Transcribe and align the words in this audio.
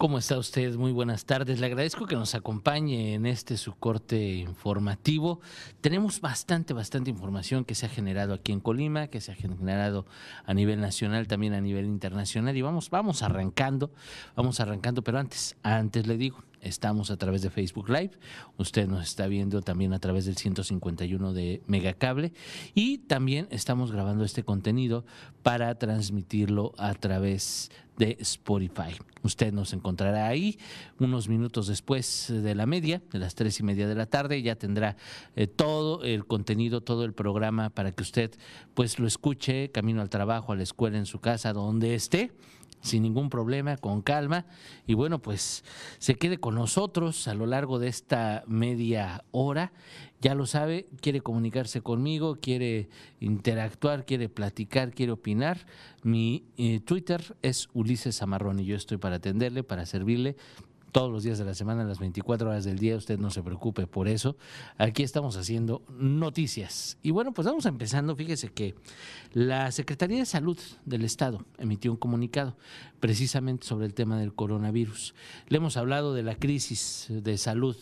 ¿Cómo 0.00 0.16
está 0.16 0.38
usted? 0.38 0.76
Muy 0.76 0.92
buenas 0.92 1.26
tardes. 1.26 1.60
Le 1.60 1.66
agradezco 1.66 2.06
que 2.06 2.16
nos 2.16 2.34
acompañe 2.34 3.12
en 3.12 3.26
este 3.26 3.58
su 3.58 3.74
corte 3.74 4.32
informativo. 4.32 5.40
Tenemos 5.82 6.22
bastante, 6.22 6.72
bastante 6.72 7.10
información 7.10 7.66
que 7.66 7.74
se 7.74 7.84
ha 7.84 7.90
generado 7.90 8.32
aquí 8.32 8.50
en 8.50 8.60
Colima, 8.60 9.08
que 9.08 9.20
se 9.20 9.32
ha 9.32 9.34
generado 9.34 10.06
a 10.46 10.54
nivel 10.54 10.80
nacional, 10.80 11.28
también 11.28 11.52
a 11.52 11.60
nivel 11.60 11.84
internacional. 11.84 12.56
Y 12.56 12.62
vamos, 12.62 12.88
vamos 12.88 13.22
arrancando, 13.22 13.92
vamos 14.34 14.58
arrancando, 14.60 15.04
pero 15.04 15.18
antes, 15.18 15.58
antes 15.62 16.06
le 16.06 16.16
digo, 16.16 16.42
Estamos 16.60 17.10
a 17.10 17.16
través 17.16 17.42
de 17.42 17.50
Facebook 17.50 17.88
Live. 17.88 18.12
Usted 18.58 18.86
nos 18.86 19.04
está 19.04 19.26
viendo 19.26 19.62
también 19.62 19.92
a 19.92 19.98
través 19.98 20.26
del 20.26 20.36
151 20.36 21.32
de 21.32 21.62
Megacable. 21.66 22.32
Y 22.74 22.98
también 22.98 23.48
estamos 23.50 23.92
grabando 23.92 24.24
este 24.24 24.44
contenido 24.44 25.04
para 25.42 25.74
transmitirlo 25.76 26.72
a 26.76 26.94
través 26.94 27.70
de 27.96 28.16
Spotify. 28.20 28.96
Usted 29.22 29.52
nos 29.52 29.74
encontrará 29.74 30.26
ahí 30.26 30.58
unos 30.98 31.28
minutos 31.28 31.66
después 31.66 32.28
de 32.30 32.54
la 32.54 32.64
media, 32.64 33.02
de 33.12 33.18
las 33.18 33.34
tres 33.34 33.60
y 33.60 33.62
media 33.62 33.86
de 33.86 33.94
la 33.94 34.06
tarde. 34.06 34.40
Ya 34.42 34.56
tendrá 34.56 34.96
eh, 35.36 35.46
todo 35.46 36.02
el 36.02 36.26
contenido, 36.26 36.80
todo 36.80 37.04
el 37.04 37.12
programa 37.12 37.70
para 37.70 37.92
que 37.92 38.02
usted 38.02 38.30
pues 38.74 38.98
lo 38.98 39.06
escuche 39.06 39.70
camino 39.70 40.00
al 40.00 40.08
trabajo, 40.08 40.52
a 40.52 40.56
la 40.56 40.62
escuela, 40.62 40.96
en 40.96 41.06
su 41.06 41.20
casa, 41.20 41.52
donde 41.52 41.94
esté 41.94 42.32
sin 42.80 43.02
ningún 43.02 43.30
problema, 43.30 43.76
con 43.76 44.02
calma. 44.02 44.46
Y 44.86 44.94
bueno, 44.94 45.20
pues 45.20 45.64
se 45.98 46.14
quede 46.14 46.38
con 46.38 46.54
nosotros 46.54 47.28
a 47.28 47.34
lo 47.34 47.46
largo 47.46 47.78
de 47.78 47.88
esta 47.88 48.44
media 48.46 49.24
hora. 49.30 49.72
Ya 50.20 50.34
lo 50.34 50.46
sabe, 50.46 50.86
quiere 51.00 51.22
comunicarse 51.22 51.80
conmigo, 51.80 52.36
quiere 52.36 52.88
interactuar, 53.20 54.04
quiere 54.04 54.28
platicar, 54.28 54.92
quiere 54.92 55.12
opinar. 55.12 55.66
Mi 56.02 56.44
eh, 56.58 56.80
Twitter 56.80 57.36
es 57.42 57.68
Ulises 57.72 58.20
Amarrón 58.22 58.60
y 58.60 58.66
yo 58.66 58.76
estoy 58.76 58.98
para 58.98 59.16
atenderle, 59.16 59.62
para 59.62 59.86
servirle 59.86 60.36
todos 60.90 61.10
los 61.10 61.22
días 61.22 61.38
de 61.38 61.44
la 61.44 61.54
semana, 61.54 61.84
las 61.84 61.98
24 61.98 62.50
horas 62.50 62.64
del 62.64 62.78
día, 62.78 62.96
usted 62.96 63.18
no 63.18 63.30
se 63.30 63.42
preocupe 63.42 63.86
por 63.86 64.08
eso. 64.08 64.36
Aquí 64.78 65.02
estamos 65.02 65.36
haciendo 65.36 65.82
noticias. 65.88 66.98
Y 67.02 67.10
bueno, 67.10 67.32
pues 67.32 67.46
vamos 67.46 67.66
empezando. 67.66 68.16
Fíjese 68.16 68.48
que 68.48 68.74
la 69.32 69.70
Secretaría 69.72 70.18
de 70.18 70.26
Salud 70.26 70.58
del 70.84 71.04
Estado 71.04 71.44
emitió 71.58 71.90
un 71.90 71.96
comunicado 71.96 72.56
precisamente 72.98 73.66
sobre 73.66 73.86
el 73.86 73.94
tema 73.94 74.18
del 74.18 74.34
coronavirus. 74.34 75.14
Le 75.48 75.56
hemos 75.58 75.76
hablado 75.76 76.14
de 76.14 76.22
la 76.22 76.34
crisis 76.34 77.06
de 77.08 77.38
salud 77.38 77.76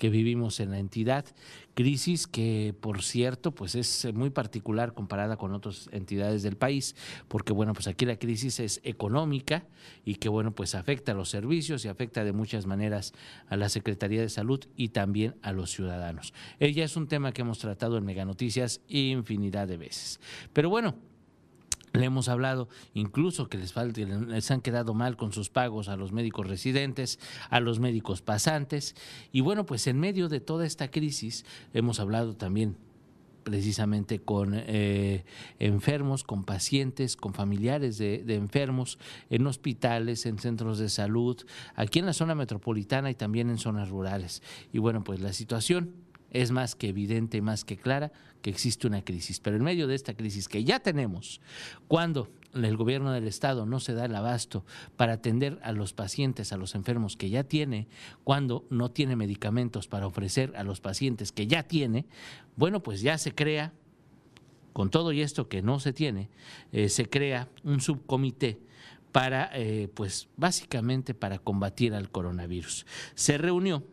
que 0.00 0.08
vivimos 0.08 0.60
en 0.60 0.70
la 0.70 0.78
entidad, 0.78 1.26
crisis 1.74 2.26
que 2.26 2.74
por 2.80 3.02
cierto 3.02 3.52
pues 3.52 3.74
es 3.74 4.08
muy 4.14 4.30
particular 4.30 4.94
comparada 4.94 5.36
con 5.36 5.52
otras 5.52 5.90
entidades 5.92 6.42
del 6.42 6.56
país, 6.56 6.96
porque 7.28 7.52
bueno, 7.52 7.74
pues 7.74 7.86
aquí 7.86 8.06
la 8.06 8.16
crisis 8.16 8.60
es 8.60 8.80
económica 8.82 9.66
y 10.02 10.14
que 10.14 10.30
bueno, 10.30 10.52
pues 10.52 10.74
afecta 10.74 11.12
a 11.12 11.14
los 11.14 11.28
servicios 11.28 11.84
y 11.84 11.88
afecta 11.88 12.24
de 12.24 12.32
muchas 12.32 12.64
maneras 12.64 13.12
a 13.46 13.58
la 13.58 13.68
Secretaría 13.68 14.22
de 14.22 14.30
Salud 14.30 14.64
y 14.74 14.88
también 14.88 15.34
a 15.42 15.52
los 15.52 15.70
ciudadanos. 15.70 16.32
Ella 16.60 16.82
es 16.82 16.96
un 16.96 17.06
tema 17.06 17.32
que 17.32 17.42
hemos 17.42 17.58
tratado 17.58 17.98
en 17.98 18.06
Mega 18.06 18.24
Noticias 18.24 18.80
infinidad 18.88 19.68
de 19.68 19.76
veces. 19.76 20.18
Pero 20.54 20.70
bueno, 20.70 20.94
le 21.92 22.04
hemos 22.04 22.28
hablado 22.28 22.68
incluso 22.94 23.48
que 23.48 23.58
les, 23.58 23.74
les 23.76 24.50
han 24.50 24.60
quedado 24.60 24.94
mal 24.94 25.16
con 25.16 25.32
sus 25.32 25.50
pagos 25.50 25.88
a 25.88 25.96
los 25.96 26.12
médicos 26.12 26.46
residentes, 26.46 27.18
a 27.50 27.60
los 27.60 27.80
médicos 27.80 28.22
pasantes. 28.22 28.94
Y 29.32 29.40
bueno, 29.40 29.66
pues 29.66 29.86
en 29.86 29.98
medio 29.98 30.28
de 30.28 30.40
toda 30.40 30.66
esta 30.66 30.90
crisis 30.90 31.44
hemos 31.72 32.00
hablado 32.00 32.36
también 32.36 32.76
precisamente 33.42 34.20
con 34.20 34.52
eh, 34.54 35.24
enfermos, 35.58 36.24
con 36.24 36.44
pacientes, 36.44 37.16
con 37.16 37.34
familiares 37.34 37.98
de, 37.98 38.22
enfermos 38.28 38.98
en 39.28 39.46
hospitales, 39.46 40.26
en 40.26 40.38
centros 40.38 40.78
de 40.78 40.88
salud, 40.88 41.36
aquí 41.74 41.98
en 41.98 42.06
la 42.06 42.12
zona 42.12 42.34
metropolitana 42.34 43.10
y 43.10 43.14
también 43.14 43.50
en 43.50 43.58
zonas 43.58 43.88
rurales. 43.88 44.42
Y 44.72 44.78
bueno, 44.78 45.02
pues 45.04 45.20
la 45.20 45.32
situación 45.32 45.94
es 46.30 46.50
más 46.50 46.74
que 46.74 46.88
evidente, 46.88 47.42
más 47.42 47.64
que 47.64 47.76
clara 47.76 48.12
que 48.42 48.50
existe 48.50 48.86
una 48.86 49.04
crisis. 49.04 49.40
Pero 49.40 49.56
en 49.56 49.64
medio 49.64 49.86
de 49.86 49.94
esta 49.94 50.14
crisis 50.14 50.48
que 50.48 50.64
ya 50.64 50.80
tenemos, 50.80 51.40
cuando 51.88 52.28
el 52.54 52.76
gobierno 52.76 53.12
del 53.12 53.28
estado 53.28 53.66
no 53.66 53.80
se 53.80 53.94
da 53.94 54.06
el 54.06 54.14
abasto 54.14 54.64
para 54.96 55.14
atender 55.14 55.58
a 55.62 55.72
los 55.72 55.92
pacientes, 55.92 56.52
a 56.52 56.56
los 56.56 56.74
enfermos 56.74 57.16
que 57.16 57.30
ya 57.30 57.44
tiene, 57.44 57.88
cuando 58.24 58.66
no 58.70 58.90
tiene 58.90 59.16
medicamentos 59.16 59.88
para 59.88 60.06
ofrecer 60.06 60.52
a 60.56 60.64
los 60.64 60.80
pacientes 60.80 61.32
que 61.32 61.46
ya 61.46 61.62
tiene, 61.62 62.06
bueno, 62.56 62.82
pues 62.82 63.02
ya 63.02 63.18
se 63.18 63.34
crea, 63.34 63.72
con 64.72 64.90
todo 64.90 65.12
y 65.12 65.20
esto 65.20 65.48
que 65.48 65.62
no 65.62 65.80
se 65.80 65.92
tiene, 65.92 66.28
eh, 66.72 66.88
se 66.88 67.08
crea 67.08 67.48
un 67.64 67.80
subcomité 67.80 68.60
para, 69.12 69.50
eh, 69.54 69.88
pues 69.92 70.28
básicamente 70.36 71.14
para 71.14 71.38
combatir 71.38 71.94
al 71.94 72.10
coronavirus. 72.10 72.86
Se 73.14 73.38
reunió 73.38 73.84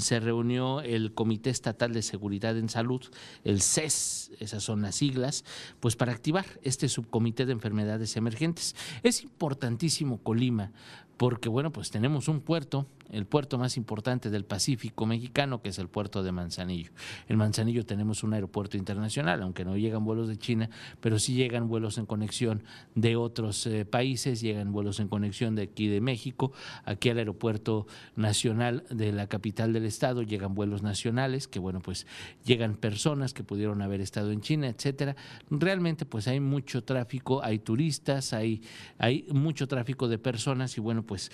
se 0.00 0.20
reunió 0.20 0.80
el 0.80 1.12
Comité 1.14 1.50
Estatal 1.50 1.92
de 1.92 2.02
Seguridad 2.02 2.56
en 2.56 2.68
Salud, 2.68 3.02
el 3.44 3.60
CES, 3.60 4.32
esas 4.40 4.62
son 4.62 4.82
las 4.82 4.96
siglas, 4.96 5.44
pues 5.80 5.96
para 5.96 6.12
activar 6.12 6.46
este 6.62 6.88
subcomité 6.88 7.46
de 7.46 7.52
enfermedades 7.52 8.16
emergentes. 8.16 8.74
Es 9.02 9.22
importantísimo 9.22 10.18
Colima 10.18 10.72
porque 11.18 11.48
bueno, 11.48 11.72
pues 11.72 11.90
tenemos 11.90 12.28
un 12.28 12.40
puerto, 12.40 12.86
el 13.10 13.26
puerto 13.26 13.58
más 13.58 13.76
importante 13.76 14.30
del 14.30 14.44
Pacífico 14.44 15.06
mexicano, 15.06 15.62
que 15.62 15.70
es 15.70 15.78
el 15.78 15.88
puerto 15.88 16.22
de 16.22 16.32
Manzanillo. 16.32 16.92
En 17.28 17.36
Manzanillo 17.36 17.84
tenemos 17.84 18.22
un 18.22 18.34
aeropuerto 18.34 18.76
internacional, 18.76 19.42
aunque 19.42 19.64
no 19.64 19.76
llegan 19.76 20.04
vuelos 20.04 20.28
de 20.28 20.36
China, 20.36 20.70
pero 21.00 21.18
sí 21.18 21.34
llegan 21.34 21.68
vuelos 21.68 21.98
en 21.98 22.06
conexión 22.06 22.62
de 22.94 23.16
otros 23.16 23.66
eh, 23.66 23.84
países, 23.84 24.40
llegan 24.40 24.72
vuelos 24.72 25.00
en 25.00 25.08
conexión 25.08 25.54
de 25.54 25.62
aquí 25.62 25.88
de 25.88 26.00
México, 26.00 26.52
aquí 26.84 27.10
al 27.10 27.18
aeropuerto 27.18 27.86
nacional 28.16 28.84
de 28.90 29.12
la 29.12 29.26
capital 29.26 29.72
del 29.72 29.84
estado, 29.84 30.22
llegan 30.22 30.54
vuelos 30.54 30.82
nacionales, 30.82 31.48
que 31.48 31.58
bueno, 31.58 31.80
pues 31.80 32.06
llegan 32.44 32.74
personas 32.74 33.34
que 33.34 33.44
pudieron 33.44 33.82
haber 33.82 34.00
estado 34.00 34.32
en 34.32 34.40
China, 34.40 34.68
etcétera. 34.68 35.16
Realmente 35.50 36.06
pues 36.06 36.28
hay 36.28 36.40
mucho 36.40 36.84
tráfico, 36.84 37.42
hay 37.42 37.58
turistas, 37.58 38.32
hay, 38.32 38.62
hay 38.98 39.26
mucho 39.30 39.66
tráfico 39.68 40.08
de 40.08 40.18
personas 40.18 40.76
y 40.76 40.80
bueno, 40.80 41.02
pues 41.02 41.30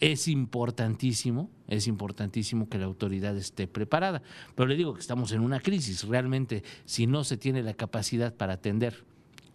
es 0.00 0.28
importantísimo, 0.28 1.17
es 1.66 1.86
importantísimo 1.86 2.68
que 2.68 2.78
la 2.78 2.86
autoridad 2.86 3.36
esté 3.36 3.66
preparada. 3.66 4.22
Pero 4.54 4.68
le 4.68 4.76
digo 4.76 4.94
que 4.94 5.00
estamos 5.00 5.32
en 5.32 5.40
una 5.40 5.60
crisis. 5.60 6.04
Realmente, 6.04 6.62
si 6.84 7.06
no 7.06 7.24
se 7.24 7.36
tiene 7.36 7.62
la 7.62 7.74
capacidad 7.74 8.34
para 8.34 8.54
atender 8.54 9.04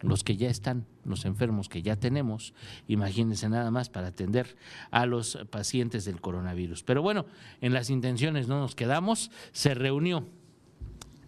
los 0.01 0.23
que 0.23 0.35
ya 0.35 0.49
están, 0.49 0.85
los 1.05 1.25
enfermos 1.25 1.69
que 1.69 1.81
ya 1.81 1.95
tenemos, 1.95 2.53
imagínense 2.87 3.47
nada 3.47 3.71
más 3.71 3.89
para 3.89 4.07
atender 4.07 4.57
a 4.91 5.05
los 5.05 5.37
pacientes 5.49 6.05
del 6.05 6.19
coronavirus. 6.19 6.83
Pero 6.83 7.01
bueno, 7.01 7.25
en 7.61 7.73
las 7.73 7.89
intenciones 7.89 8.47
no 8.47 8.59
nos 8.59 8.75
quedamos, 8.75 9.31
se 9.53 9.73
reunió 9.73 10.27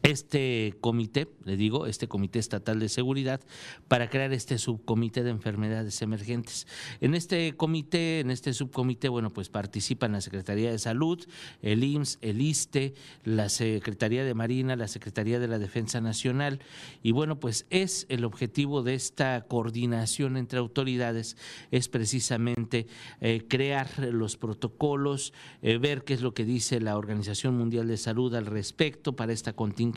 este 0.05 0.75
comité, 0.81 1.27
le 1.45 1.57
digo, 1.57 1.87
este 1.87 2.07
comité 2.07 2.37
estatal 2.37 2.79
de 2.79 2.89
seguridad, 2.89 3.41
para 3.87 4.09
crear 4.09 4.33
este 4.33 4.57
subcomité 4.59 5.23
de 5.23 5.31
enfermedades 5.31 6.01
emergentes. 6.01 6.67
En 7.01 7.15
este 7.15 7.55
comité, 7.57 8.19
en 8.19 8.29
este 8.29 8.53
subcomité, 8.53 9.09
bueno, 9.09 9.33
pues 9.33 9.49
participan 9.49 10.11
la 10.11 10.21
Secretaría 10.21 10.71
de 10.71 10.77
Salud, 10.77 11.25
el 11.61 11.83
IMSS, 11.83 12.19
el 12.21 12.41
ISTE, 12.41 12.93
la 13.23 13.49
Secretaría 13.49 14.23
de 14.23 14.33
Marina, 14.35 14.75
la 14.75 14.87
Secretaría 14.87 15.39
de 15.39 15.47
la 15.47 15.57
Defensa 15.57 16.01
Nacional, 16.01 16.59
y 17.01 17.11
bueno, 17.11 17.39
pues 17.39 17.65
es 17.71 18.05
el 18.09 18.25
objetivo 18.25 18.83
de 18.83 18.93
esta 18.93 19.45
coordinación 19.47 20.37
entre 20.37 20.59
autoridades, 20.59 21.35
es 21.71 21.89
precisamente 21.89 22.85
eh, 23.21 23.43
crear 23.47 23.89
los 24.11 24.37
protocolos, 24.37 25.33
eh, 25.63 25.77
ver 25.77 26.03
qué 26.03 26.13
es 26.13 26.21
lo 26.21 26.33
que 26.33 26.45
dice 26.45 26.79
la 26.79 26.97
Organización 26.97 27.57
Mundial 27.57 27.87
de 27.87 27.97
Salud 27.97 28.35
al 28.35 28.45
respecto 28.45 29.15
para 29.15 29.33
esta 29.33 29.53
contingencia 29.53 29.94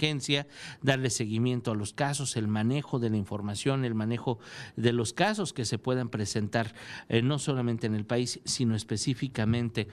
darle 0.83 1.11
seguimiento 1.11 1.73
a 1.73 1.75
los 1.75 1.93
casos, 1.93 2.37
el 2.37 2.49
manejo 2.49 2.99
de 2.99 3.11
la 3.11 3.17
información, 3.17 3.85
el 3.85 3.95
manejo 3.95 4.39
de 4.77 4.93
los 4.93 5.13
casos 5.13 5.53
que 5.53 5.65
se 5.65 5.79
puedan 5.79 6.09
presentar 6.09 6.75
eh, 7.09 7.23
no 7.23 7.39
solamente 7.39 7.87
en 7.87 7.95
el 7.95 8.07
país, 8.07 8.41
sino 8.45 8.75
específicamente 8.75 9.89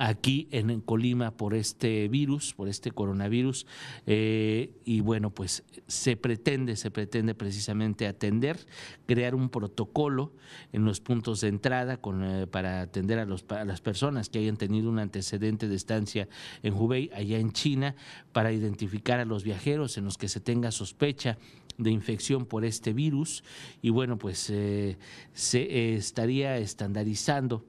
aquí 0.00 0.48
en, 0.50 0.80
Colima 0.80 1.30
por 1.30 1.54
este 1.54 2.08
virus, 2.08 2.54
por 2.54 2.68
este 2.68 2.90
coronavirus. 2.90 3.66
Eh, 4.06 4.72
y 4.84 5.00
bueno, 5.02 5.30
pues 5.30 5.62
se 5.86 6.16
pretende, 6.16 6.74
se 6.76 6.90
pretende 6.90 7.34
precisamente 7.34 8.06
atender, 8.06 8.58
crear 9.06 9.34
un 9.34 9.50
protocolo 9.50 10.32
en 10.72 10.86
los 10.86 11.00
puntos 11.00 11.42
de 11.42 11.48
entrada 11.48 11.98
con, 11.98 12.24
eh, 12.24 12.46
para 12.46 12.80
atender 12.80 13.18
a, 13.18 13.26
las 13.26 13.80
personas 13.82 14.30
que 14.30 14.38
hayan 14.38 14.56
tenido 14.56 14.88
un 14.88 14.98
antecedente 14.98 15.68
de 15.68 15.76
estancia 15.76 16.28
en 16.62 16.72
Hubei, 16.72 17.10
allá 17.14 17.38
en 17.38 17.52
China, 17.52 17.94
para 18.32 18.52
identificar 18.52 19.20
a 19.20 19.26
los 19.26 19.44
viajeros 19.44 19.98
en 19.98 20.06
los 20.06 20.16
que 20.16 20.28
se 20.28 20.40
tenga 20.40 20.70
sospecha 20.70 21.36
de 21.76 21.90
infección 21.90 22.46
por 22.46 22.64
este 22.64 22.92
virus 22.92 23.42
y 23.80 23.88
bueno 23.88 24.18
pues 24.18 24.50
eh, 24.50 24.98
se 25.32 25.94
estaría 25.94 26.58
estandarizando 26.58 27.64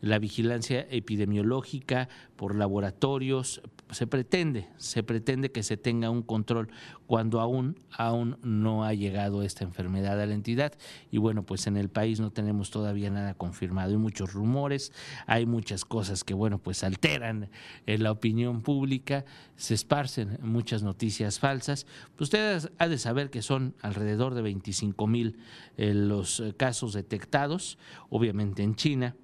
la 0.00 0.18
vigilancia 0.18 0.86
epidemiológica 0.90 2.08
por 2.36 2.54
laboratorios, 2.54 3.62
se 3.90 4.06
pretende, 4.06 4.68
se 4.78 5.02
pretende 5.02 5.52
que 5.52 5.62
se 5.62 5.76
tenga 5.76 6.10
un 6.10 6.22
control 6.22 6.68
cuando 7.06 7.40
aún, 7.40 7.78
aún 7.92 8.36
no 8.42 8.84
ha 8.84 8.92
llegado 8.94 9.42
esta 9.42 9.64
enfermedad 9.64 10.20
a 10.20 10.26
la 10.26 10.34
entidad. 10.34 10.72
Y 11.10 11.18
bueno, 11.18 11.44
pues 11.44 11.66
en 11.66 11.76
el 11.76 11.88
país 11.88 12.18
no 12.18 12.30
tenemos 12.30 12.70
todavía 12.70 13.10
nada 13.10 13.34
confirmado. 13.34 13.90
Hay 13.90 13.96
muchos 13.96 14.32
rumores, 14.32 14.92
hay 15.26 15.46
muchas 15.46 15.84
cosas 15.84 16.24
que, 16.24 16.34
bueno, 16.34 16.58
pues 16.58 16.82
alteran 16.82 17.48
en 17.86 18.02
la 18.02 18.10
opinión 18.10 18.62
pública, 18.62 19.24
se 19.56 19.74
esparcen 19.74 20.38
muchas 20.42 20.82
noticias 20.82 21.38
falsas. 21.38 21.86
Pues 22.16 22.28
ustedes 22.28 22.70
ha 22.78 22.88
de 22.88 22.98
saber 22.98 23.30
que 23.30 23.40
son 23.40 23.74
alrededor 23.82 24.34
de 24.34 24.42
25 24.42 25.06
mil 25.06 25.38
eh, 25.76 25.94
los 25.94 26.40
eh, 26.40 26.54
casos 26.56 26.92
detectados, 26.92 27.78
obviamente 28.10 28.62
en 28.62 28.74
China 28.74 29.14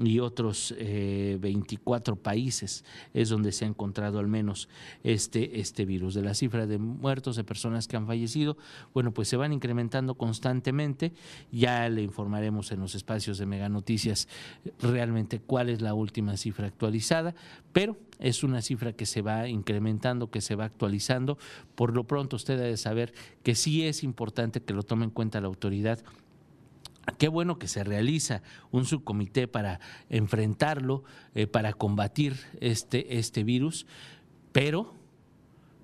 y 0.00 0.20
otros 0.20 0.74
24 0.78 2.14
eh, 2.14 2.16
países 2.16 2.84
es 3.12 3.28
donde 3.28 3.52
se 3.52 3.64
ha 3.64 3.68
encontrado 3.68 4.18
al 4.18 4.28
menos 4.28 4.68
este, 5.04 5.60
este 5.60 5.84
virus. 5.84 6.14
De 6.14 6.22
la 6.22 6.34
cifra 6.34 6.66
de 6.66 6.78
muertos, 6.78 7.36
de 7.36 7.44
personas 7.44 7.88
que 7.88 7.96
han 7.96 8.06
fallecido, 8.06 8.56
bueno, 8.94 9.12
pues 9.12 9.28
se 9.28 9.36
van 9.36 9.52
incrementando 9.52 10.14
constantemente. 10.14 11.12
Ya 11.50 11.88
le 11.88 12.02
informaremos 12.02 12.72
en 12.72 12.80
los 12.80 12.94
espacios 12.94 13.38
de 13.38 13.46
Mega 13.46 13.68
Noticias 13.68 14.28
realmente 14.80 15.40
cuál 15.40 15.68
es 15.68 15.80
la 15.80 15.94
última 15.94 16.36
cifra 16.36 16.66
actualizada, 16.66 17.34
pero 17.72 17.96
es 18.18 18.44
una 18.44 18.62
cifra 18.62 18.92
que 18.92 19.06
se 19.06 19.20
va 19.20 19.48
incrementando, 19.48 20.30
que 20.30 20.40
se 20.40 20.54
va 20.54 20.64
actualizando. 20.64 21.38
Por 21.74 21.94
lo 21.94 22.04
pronto 22.04 22.36
usted 22.36 22.58
debe 22.58 22.76
saber 22.76 23.12
que 23.42 23.54
sí 23.54 23.86
es 23.86 24.02
importante 24.04 24.62
que 24.62 24.74
lo 24.74 24.82
tome 24.82 25.04
en 25.04 25.10
cuenta 25.10 25.40
la 25.40 25.48
autoridad 25.48 25.98
Qué 27.18 27.28
bueno 27.28 27.58
que 27.58 27.66
se 27.66 27.82
realiza 27.82 28.42
un 28.70 28.84
subcomité 28.84 29.48
para 29.48 29.80
enfrentarlo, 30.08 31.02
eh, 31.34 31.46
para 31.46 31.72
combatir 31.72 32.36
este, 32.60 33.18
este 33.18 33.42
virus, 33.42 33.86
pero, 34.52 34.94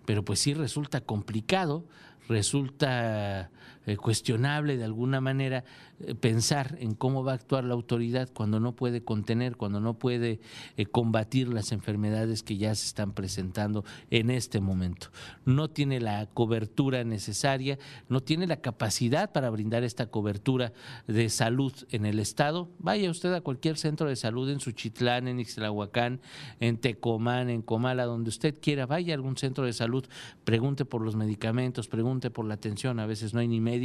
pero 0.04 0.24
pues 0.24 0.38
sí 0.38 0.54
resulta 0.54 1.00
complicado, 1.00 1.84
resulta 2.28 3.50
eh, 3.88 3.96
cuestionable 3.96 4.76
de 4.76 4.84
alguna 4.84 5.22
manera 5.22 5.64
eh, 6.00 6.14
pensar 6.14 6.76
en 6.78 6.94
cómo 6.94 7.24
va 7.24 7.32
a 7.32 7.36
actuar 7.36 7.64
la 7.64 7.72
autoridad 7.72 8.28
cuando 8.34 8.60
no 8.60 8.76
puede 8.76 9.02
contener, 9.02 9.56
cuando 9.56 9.80
no 9.80 9.94
puede 9.94 10.40
eh, 10.76 10.84
combatir 10.84 11.48
las 11.48 11.72
enfermedades 11.72 12.42
que 12.42 12.58
ya 12.58 12.74
se 12.74 12.86
están 12.86 13.12
presentando 13.12 13.86
en 14.10 14.28
este 14.28 14.60
momento. 14.60 15.08
No 15.46 15.70
tiene 15.70 16.00
la 16.00 16.26
cobertura 16.26 17.02
necesaria, 17.02 17.78
no 18.10 18.20
tiene 18.20 18.46
la 18.46 18.60
capacidad 18.60 19.32
para 19.32 19.48
brindar 19.48 19.84
esta 19.84 20.06
cobertura 20.06 20.74
de 21.06 21.30
salud 21.30 21.72
en 21.90 22.04
el 22.04 22.18
Estado. 22.18 22.68
Vaya 22.78 23.10
usted 23.10 23.32
a 23.32 23.40
cualquier 23.40 23.78
centro 23.78 24.06
de 24.06 24.16
salud 24.16 24.50
en 24.50 24.60
Suchitlán, 24.60 25.28
en 25.28 25.40
Ixtlahuacán, 25.40 26.20
en 26.60 26.76
Tecomán, 26.76 27.48
en 27.48 27.62
Comala, 27.62 28.04
donde 28.04 28.28
usted 28.28 28.54
quiera, 28.60 28.84
vaya 28.84 29.14
a 29.14 29.16
algún 29.16 29.38
centro 29.38 29.64
de 29.64 29.72
salud, 29.72 30.04
pregunte 30.44 30.84
por 30.84 31.00
los 31.00 31.16
medicamentos, 31.16 31.88
pregunte 31.88 32.30
por 32.30 32.44
la 32.44 32.52
atención, 32.52 33.00
a 33.00 33.06
veces 33.06 33.32
no 33.32 33.40
hay 33.40 33.48
ni 33.48 33.60
médicos, 33.60 33.77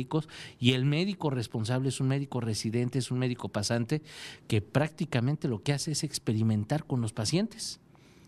y 0.60 0.74
el 0.74 0.86
médico 0.86 1.30
responsable 1.30 1.90
es 1.90 2.00
un 2.00 2.07
médico 2.07 2.40
residente, 2.40 3.00
es 3.00 3.12
un 3.12 3.19
médico 3.19 3.50
pasante 3.50 4.01
que 4.48 4.62
prácticamente 4.62 5.48
lo 5.48 5.62
que 5.62 5.74
hace 5.74 5.92
es 5.92 6.04
experimentar 6.04 6.86
con 6.86 7.01
los 7.01 7.13
pacientes 7.13 7.80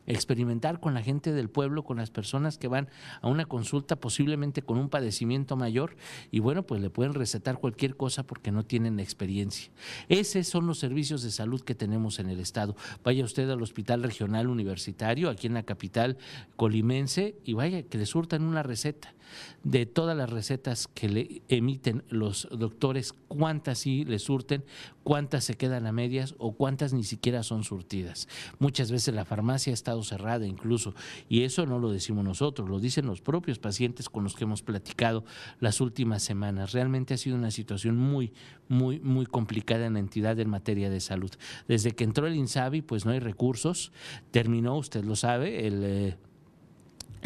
experimentar 0.07 0.79
con 0.79 0.93
la 0.93 1.01
gente 1.01 1.33
del 1.33 1.49
pueblo, 1.49 1.83
con 1.83 1.97
las 1.97 2.11
personas 2.11 2.57
que 2.57 2.67
van 2.67 2.89
a 3.21 3.27
una 3.27 3.45
consulta 3.45 3.95
posiblemente 3.95 4.61
con 4.61 4.77
un 4.77 4.89
padecimiento 4.89 5.55
mayor 5.55 5.95
y 6.31 6.39
bueno, 6.39 6.63
pues 6.63 6.81
le 6.81 6.89
pueden 6.89 7.13
recetar 7.13 7.59
cualquier 7.59 7.95
cosa 7.95 8.23
porque 8.23 8.51
no 8.51 8.63
tienen 8.63 8.99
experiencia. 8.99 9.71
Esos 10.09 10.47
son 10.47 10.67
los 10.67 10.79
servicios 10.79 11.21
de 11.23 11.31
salud 11.31 11.61
que 11.61 11.75
tenemos 11.75 12.19
en 12.19 12.29
el 12.29 12.39
estado. 12.39 12.75
Vaya 13.03 13.23
usted 13.23 13.49
al 13.49 13.61
Hospital 13.61 14.03
Regional 14.03 14.47
Universitario, 14.47 15.29
aquí 15.29 15.47
en 15.47 15.53
la 15.53 15.63
capital 15.63 16.17
colimense, 16.55 17.35
y 17.43 17.53
vaya 17.53 17.83
que 17.83 17.97
le 17.97 18.05
surtan 18.05 18.43
una 18.43 18.63
receta 18.63 19.13
de 19.63 19.85
todas 19.85 20.15
las 20.15 20.29
recetas 20.29 20.87
que 20.87 21.09
le 21.09 21.41
emiten 21.47 22.03
los 22.09 22.47
doctores, 22.51 23.13
cuántas 23.27 23.79
sí 23.79 24.05
le 24.05 24.19
surten, 24.19 24.63
cuántas 25.03 25.43
se 25.43 25.55
quedan 25.55 25.87
a 25.87 25.91
medias 25.91 26.35
o 26.37 26.53
cuántas 26.53 26.93
ni 26.93 27.03
siquiera 27.03 27.43
son 27.43 27.63
surtidas. 27.63 28.27
Muchas 28.59 28.91
veces 28.91 29.13
la 29.13 29.25
farmacia 29.25 29.71
ha 29.71 29.73
cerrada 30.03 30.45
incluso 30.45 30.93
y 31.29 31.43
eso 31.43 31.65
no 31.65 31.79
lo 31.79 31.91
decimos 31.91 32.23
nosotros, 32.23 32.69
lo 32.69 32.79
dicen 32.79 33.05
los 33.05 33.21
propios 33.21 33.59
pacientes 33.59 34.09
con 34.09 34.23
los 34.23 34.35
que 34.35 34.43
hemos 34.43 34.61
platicado 34.61 35.23
las 35.59 35.81
últimas 35.81 36.23
semanas. 36.23 36.73
Realmente 36.73 37.13
ha 37.13 37.17
sido 37.17 37.35
una 37.35 37.51
situación 37.51 37.97
muy, 37.97 38.33
muy, 38.67 38.99
muy 38.99 39.25
complicada 39.25 39.85
en 39.85 39.93
la 39.93 39.99
entidad 39.99 40.39
en 40.39 40.49
materia 40.49 40.89
de 40.89 40.99
salud. 40.99 41.31
Desde 41.67 41.91
que 41.91 42.03
entró 42.03 42.27
el 42.27 42.35
INSABI, 42.35 42.81
pues 42.81 43.05
no 43.05 43.11
hay 43.11 43.19
recursos, 43.19 43.91
terminó, 44.31 44.77
usted 44.77 45.03
lo 45.03 45.15
sabe, 45.15 45.67
el... 45.67 45.83
Eh, 45.83 46.17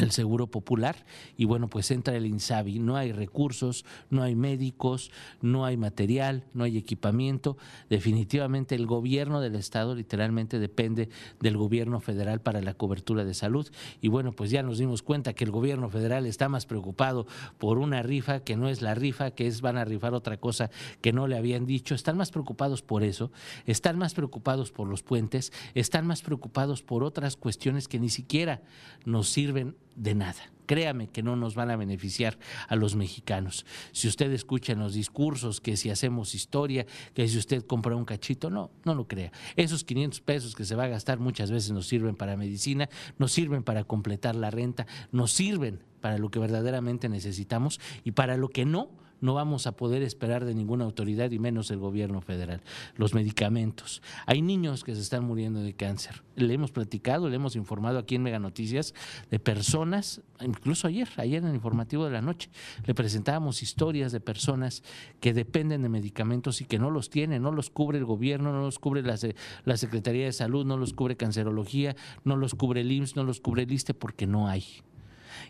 el 0.02 0.10
Seguro 0.12 0.46
Popular 0.46 1.04
y 1.36 1.44
bueno, 1.44 1.68
pues 1.68 1.90
entra 1.90 2.16
el 2.16 2.26
INSABI. 2.26 2.78
No 2.78 2.96
hay 2.96 3.12
recursos, 3.12 3.84
no 4.10 4.22
hay 4.22 4.34
médicos, 4.34 5.10
no 5.40 5.64
hay 5.64 5.76
material, 5.76 6.44
no 6.54 6.64
hay 6.64 6.76
equipamiento. 6.76 7.56
Definitivamente 7.88 8.74
el 8.74 8.86
gobierno 8.86 9.40
del 9.40 9.56
Estado 9.56 9.94
literalmente 9.94 10.58
depende 10.58 11.08
del 11.40 11.56
gobierno 11.56 12.00
federal 12.00 12.40
para 12.40 12.60
la 12.60 12.74
cobertura 12.74 13.24
de 13.24 13.34
salud. 13.34 13.68
Y 14.00 14.08
bueno, 14.08 14.32
pues 14.32 14.50
ya 14.50 14.62
nos 14.62 14.78
dimos 14.78 15.02
cuenta 15.02 15.32
que 15.32 15.44
el 15.44 15.50
gobierno 15.50 15.88
federal 15.88 16.26
está 16.26 16.48
más 16.48 16.66
preocupado 16.66 17.26
por 17.58 17.78
una 17.78 18.02
rifa 18.02 18.40
que 18.40 18.56
no 18.56 18.68
es 18.68 18.82
la 18.82 18.94
rifa, 18.94 19.32
que 19.32 19.46
es 19.46 19.60
van 19.60 19.76
a 19.76 19.84
rifar 19.84 20.14
otra 20.14 20.36
cosa 20.38 20.70
que 21.00 21.12
no 21.12 21.26
le 21.26 21.36
habían 21.36 21.66
dicho. 21.66 21.94
Están 21.94 22.16
más 22.16 22.30
preocupados 22.30 22.82
por 22.82 23.02
eso, 23.02 23.30
están 23.66 23.98
más 23.98 24.14
preocupados 24.14 24.70
por 24.70 24.88
los 24.88 25.02
puentes, 25.02 25.52
están 25.74 26.06
más 26.06 26.22
preocupados 26.22 26.82
por 26.82 27.04
otras 27.04 27.36
cuestiones 27.36 27.88
que 27.88 27.98
ni 27.98 28.08
siquiera 28.08 28.62
nos 29.04 29.28
sirven 29.28 29.76
de 29.96 30.14
nada. 30.14 30.40
Créame 30.66 31.08
que 31.08 31.24
no 31.24 31.34
nos 31.34 31.56
van 31.56 31.70
a 31.70 31.76
beneficiar 31.76 32.38
a 32.68 32.76
los 32.76 32.94
mexicanos. 32.94 33.66
Si 33.90 34.06
usted 34.06 34.30
escucha 34.30 34.72
en 34.72 34.78
los 34.78 34.94
discursos 34.94 35.60
que 35.60 35.76
si 35.76 35.90
hacemos 35.90 36.34
historia, 36.34 36.86
que 37.12 37.26
si 37.26 37.38
usted 37.38 37.66
compra 37.66 37.96
un 37.96 38.04
cachito, 38.04 38.50
no, 38.50 38.70
no 38.84 38.94
lo 38.94 39.08
crea. 39.08 39.32
Esos 39.56 39.82
500 39.82 40.20
pesos 40.20 40.54
que 40.54 40.64
se 40.64 40.76
va 40.76 40.84
a 40.84 40.88
gastar 40.88 41.18
muchas 41.18 41.50
veces 41.50 41.72
nos 41.72 41.88
sirven 41.88 42.14
para 42.14 42.36
medicina, 42.36 42.88
nos 43.18 43.32
sirven 43.32 43.64
para 43.64 43.82
completar 43.82 44.36
la 44.36 44.50
renta, 44.50 44.86
nos 45.10 45.32
sirven 45.32 45.82
para 46.00 46.18
lo 46.18 46.30
que 46.30 46.38
verdaderamente 46.38 47.08
necesitamos 47.08 47.80
y 48.04 48.12
para 48.12 48.36
lo 48.36 48.48
que 48.48 48.64
no, 48.64 48.90
no 49.20 49.34
vamos 49.34 49.66
a 49.66 49.72
poder 49.72 50.02
esperar 50.02 50.44
de 50.44 50.54
ninguna 50.54 50.84
autoridad 50.84 51.30
y 51.30 51.38
menos 51.38 51.70
el 51.70 51.78
gobierno 51.78 52.20
federal. 52.20 52.62
Los 52.96 53.14
medicamentos. 53.14 54.02
Hay 54.26 54.42
niños 54.42 54.84
que 54.84 54.94
se 54.94 55.00
están 55.00 55.24
muriendo 55.24 55.60
de 55.60 55.74
cáncer. 55.74 56.22
Le 56.36 56.54
hemos 56.54 56.72
platicado, 56.72 57.28
le 57.28 57.36
hemos 57.36 57.56
informado 57.56 57.98
aquí 57.98 58.14
en 58.14 58.22
Mega 58.22 58.38
Noticias 58.38 58.94
de 59.30 59.38
personas, 59.38 60.22
incluso 60.40 60.88
ayer, 60.88 61.08
ayer 61.16 61.42
en 61.42 61.48
el 61.48 61.54
informativo 61.54 62.04
de 62.04 62.12
la 62.12 62.22
noche, 62.22 62.50
le 62.86 62.94
presentábamos 62.94 63.62
historias 63.62 64.12
de 64.12 64.20
personas 64.20 64.82
que 65.20 65.34
dependen 65.34 65.82
de 65.82 65.88
medicamentos 65.88 66.60
y 66.60 66.64
que 66.64 66.78
no 66.78 66.90
los 66.90 67.10
tienen, 67.10 67.42
no 67.42 67.52
los 67.52 67.70
cubre 67.70 67.98
el 67.98 68.04
gobierno, 68.04 68.52
no 68.52 68.62
los 68.62 68.78
cubre 68.78 69.02
la, 69.02 69.18
la 69.64 69.76
Secretaría 69.76 70.24
de 70.24 70.32
Salud, 70.32 70.64
no 70.64 70.76
los 70.76 70.92
cubre 70.92 71.16
Cancerología, 71.16 71.96
no 72.24 72.36
los 72.36 72.54
cubre 72.54 72.80
el 72.80 72.92
IMSS, 72.92 73.16
no 73.16 73.24
los 73.24 73.40
cubre 73.40 73.62
el 73.64 73.72
ISTE 73.72 73.94
porque 73.94 74.26
no 74.26 74.48
hay. 74.48 74.64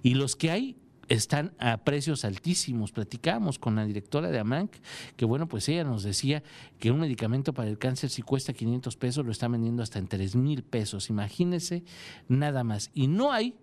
Y 0.03 0.15
los 0.15 0.37
que 0.37 0.51
hay 0.51 0.77
están 1.11 1.53
a 1.59 1.77
precios 1.79 2.25
altísimos. 2.25 2.93
Platicamos 2.93 3.59
con 3.59 3.75
la 3.75 3.85
directora 3.85 4.31
de 4.31 4.39
AMANC, 4.39 4.71
que 5.17 5.25
bueno, 5.27 5.49
pues 5.49 5.69
ella 5.69 5.85
nos 5.85 6.05
decía 6.05 6.43
que 6.79 6.91
un 6.91 7.01
medicamento 7.01 7.53
para 7.53 7.69
el 7.69 7.79
cáncer 7.79 8.11
si 8.11 8.23
cuesta 8.23 8.53
500 8.55 8.97
pesos, 8.97 9.27
lo 9.27 9.33
está 9.33 9.49
vendiendo 9.49 9.83
hasta 9.83 9.99
en 9.99 10.07
3 10.07 10.37
mil 10.37 10.63
pesos. 10.63 11.11
Imagínense 11.11 11.83
nada 12.29 12.65
más. 12.65 12.91
Y 12.95 13.09
no 13.09 13.33
hay 13.33 13.55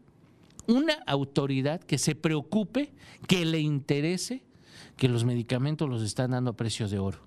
una 0.68 0.94
autoridad 1.08 1.82
que 1.82 1.98
se 1.98 2.14
preocupe, 2.14 2.92
que 3.28 3.46
le 3.46 3.60
interese 3.60 4.44
que 4.98 5.08
los 5.08 5.24
medicamentos 5.24 5.90
los 5.90 6.04
están 6.04 6.32
dando 6.32 6.52
a 6.52 6.58
precios 6.58 6.92
de 6.92 7.00
oro 7.00 7.27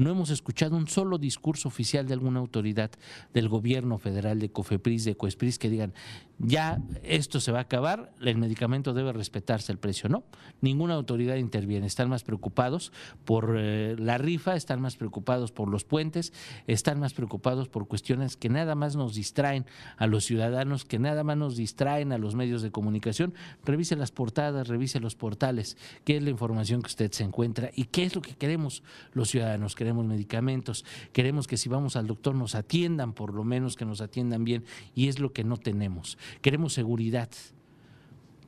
no 0.00 0.10
hemos 0.10 0.30
escuchado 0.30 0.78
un 0.78 0.88
solo 0.88 1.18
discurso 1.18 1.68
oficial 1.68 2.06
de 2.06 2.14
alguna 2.14 2.40
autoridad 2.40 2.90
del 3.34 3.50
gobierno 3.50 3.98
federal, 3.98 4.38
de 4.38 4.50
COFEPRIS, 4.50 5.04
de 5.04 5.14
COESPRIS, 5.14 5.58
que 5.58 5.68
digan, 5.68 5.92
ya 6.38 6.80
esto 7.02 7.38
se 7.38 7.52
va 7.52 7.58
a 7.58 7.62
acabar, 7.62 8.10
el 8.22 8.38
medicamento 8.38 8.94
debe 8.94 9.12
respetarse 9.12 9.72
el 9.72 9.78
precio. 9.78 10.08
No, 10.08 10.24
ninguna 10.62 10.94
autoridad 10.94 11.36
interviene. 11.36 11.86
Están 11.86 12.08
más 12.08 12.24
preocupados 12.24 12.92
por 13.26 13.56
eh, 13.58 13.94
la 13.98 14.16
rifa, 14.16 14.56
están 14.56 14.80
más 14.80 14.96
preocupados 14.96 15.52
por 15.52 15.68
los 15.68 15.84
puentes, 15.84 16.32
están 16.66 16.98
más 16.98 17.12
preocupados 17.12 17.68
por 17.68 17.86
cuestiones 17.86 18.38
que 18.38 18.48
nada 18.48 18.74
más 18.74 18.96
nos 18.96 19.14
distraen 19.14 19.66
a 19.98 20.06
los 20.06 20.24
ciudadanos, 20.24 20.86
que 20.86 20.98
nada 20.98 21.24
más 21.24 21.36
nos 21.36 21.56
distraen 21.56 22.10
a 22.12 22.16
los 22.16 22.34
medios 22.34 22.62
de 22.62 22.70
comunicación. 22.70 23.34
Revise 23.66 23.96
las 23.96 24.12
portadas, 24.12 24.66
revise 24.66 24.98
los 24.98 25.16
portales, 25.16 25.76
qué 26.04 26.16
es 26.16 26.22
la 26.22 26.30
información 26.30 26.80
que 26.80 26.88
usted 26.88 27.12
se 27.12 27.24
encuentra 27.24 27.70
y 27.74 27.84
qué 27.84 28.04
es 28.04 28.14
lo 28.14 28.22
que 28.22 28.34
queremos 28.34 28.82
los 29.12 29.28
ciudadanos. 29.28 29.74
Queremos 29.74 29.89
medicamentos, 29.94 30.84
queremos 31.12 31.46
que 31.46 31.56
si 31.56 31.68
vamos 31.68 31.96
al 31.96 32.06
doctor 32.06 32.34
nos 32.34 32.54
atiendan, 32.54 33.12
por 33.12 33.34
lo 33.34 33.44
menos 33.44 33.76
que 33.76 33.84
nos 33.84 34.00
atiendan 34.00 34.44
bien, 34.44 34.64
y 34.94 35.08
es 35.08 35.18
lo 35.18 35.32
que 35.32 35.44
no 35.44 35.56
tenemos. 35.56 36.18
Queremos 36.42 36.72
seguridad. 36.72 37.30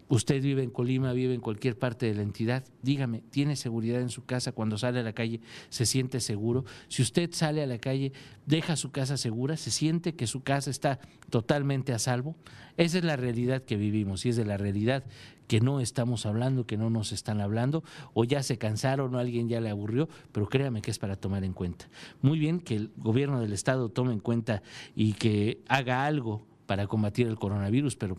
Usted 0.09 0.43
vive 0.43 0.63
en 0.63 0.71
Colima, 0.71 1.13
vive 1.13 1.35
en 1.35 1.41
cualquier 1.41 1.79
parte 1.79 2.07
de 2.07 2.15
la 2.15 2.23
entidad. 2.23 2.65
Dígame, 2.83 3.23
¿tiene 3.31 3.57
seguridad 3.57 4.01
en 4.01 4.11
su 4.11 4.25
casa 4.25 4.53
cuando 4.53 4.77
sale 4.77 5.01
a 5.01 5.03
la 5.03 5.13
calle? 5.13 5.41
¿Se 5.71 5.87
siente 5.87 6.21
seguro? 6.21 6.65
Si 6.89 7.03
usted 7.03 7.31
sale 7.33 7.63
a 7.63 7.67
la 7.67 7.79
calle, 7.79 8.13
deja 8.47 8.77
su 8.77 8.91
casa 8.91 9.17
segura, 9.17 9.57
¿se 9.57 9.71
siente 9.71 10.15
que 10.15 10.27
su 10.27 10.43
casa 10.43 10.71
está 10.71 10.99
totalmente 11.31 11.93
a 11.93 11.99
salvo? 11.99 12.37
Esa 12.77 12.99
es 12.99 13.05
la 13.05 13.17
realidad 13.17 13.63
que 13.63 13.77
vivimos 13.77 14.27
y 14.27 14.31
es 14.31 14.37
de 14.37 14.45
la 14.45 14.57
realidad 14.57 15.05
que 15.47 15.61
no 15.61 15.81
estamos 15.81 16.25
hablando, 16.25 16.67
que 16.67 16.77
no 16.77 16.89
nos 16.89 17.13
están 17.13 17.41
hablando, 17.41 17.85
o 18.15 18.25
ya 18.25 18.43
se 18.43 18.59
cansaron 18.59 19.15
o 19.15 19.19
alguien 19.19 19.49
ya 19.49 19.61
le 19.61 19.69
aburrió, 19.69 20.09
pero 20.33 20.49
créame 20.49 20.81
que 20.81 20.91
es 20.91 20.99
para 20.99 21.17
tomar 21.17 21.45
en 21.45 21.53
cuenta. 21.53 21.91
Muy 22.23 22.39
bien 22.39 22.61
que 22.61 22.77
el 22.77 22.91
gobierno 22.97 23.41
del 23.41 23.53
Estado 23.53 23.89
tome 23.91 24.13
en 24.13 24.21
cuenta 24.21 24.63
y 24.95 25.13
que 25.13 25.63
haga 25.69 26.07
algo 26.07 26.47
para 26.67 26.87
combatir 26.87 27.27
el 27.27 27.37
coronavirus, 27.37 27.97
pero 27.97 28.17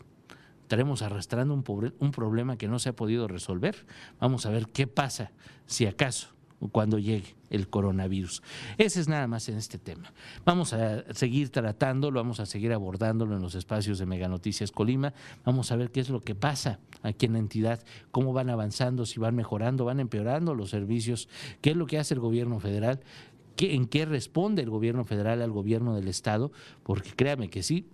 estaremos 0.74 1.03
arrastrando 1.03 1.53
un, 1.53 1.94
un 2.00 2.12
problema 2.12 2.58
que 2.58 2.68
no 2.68 2.80
se 2.80 2.89
ha 2.89 2.96
podido 2.96 3.27
resolver. 3.27 3.86
Vamos 4.20 4.48
a 4.48 4.50
ver 4.50 4.70
qué 4.70 4.88
pasa 4.88 5.32
si 5.68 5.86
acaso 5.86 6.30
cuando 6.72 6.98
llegue 6.98 7.36
el 7.51 7.70
coronavirus. 7.70 8.42
Ese 8.80 9.00
es 9.00 9.08
nada 9.08 9.27
más 9.27 9.48
en 9.50 9.58
este 9.58 9.77
tema. 9.77 10.12
Vamos 10.46 10.74
a 10.74 11.03
seguir 11.13 11.51
tratándolo, 11.51 12.20
vamos 12.20 12.39
a 12.39 12.48
seguir 12.48 12.74
abordándolo 12.74 13.36
en 13.36 13.44
los 13.44 13.53
espacios 13.53 14.00
de 14.00 14.08
Mega 14.08 14.27
Noticias 14.27 14.72
Colima. 14.72 15.13
Vamos 15.46 15.72
a 15.72 15.75
ver 15.75 15.92
qué 15.92 16.00
es 16.00 16.10
lo 16.10 16.22
que 16.22 16.34
pasa 16.34 16.80
aquí 17.03 17.27
en 17.27 17.34
la 17.34 17.39
entidad, 17.39 17.84
cómo 18.10 18.34
van 18.34 18.50
avanzando, 18.50 19.06
si 19.06 19.20
van 19.20 19.36
mejorando, 19.36 19.86
van 19.86 20.00
empeorando 20.00 20.56
los 20.56 20.72
servicios, 20.72 21.30
qué 21.62 21.72
es 21.72 21.77
lo 21.77 21.86
que 21.86 22.00
hace 22.00 22.15
el 22.15 22.20
gobierno 22.20 22.60
federal 22.60 23.01
en 23.58 23.86
qué 23.88 24.06
responde 24.06 24.62
el 24.62 24.70
gobierno 24.70 25.06
federal 25.06 25.42
al 25.42 25.52
gobierno 25.52 25.96
del 25.96 26.08
estado, 26.08 26.52
porque 26.84 27.12
créame 27.16 27.50
que 27.50 27.64
sí, 27.64 27.88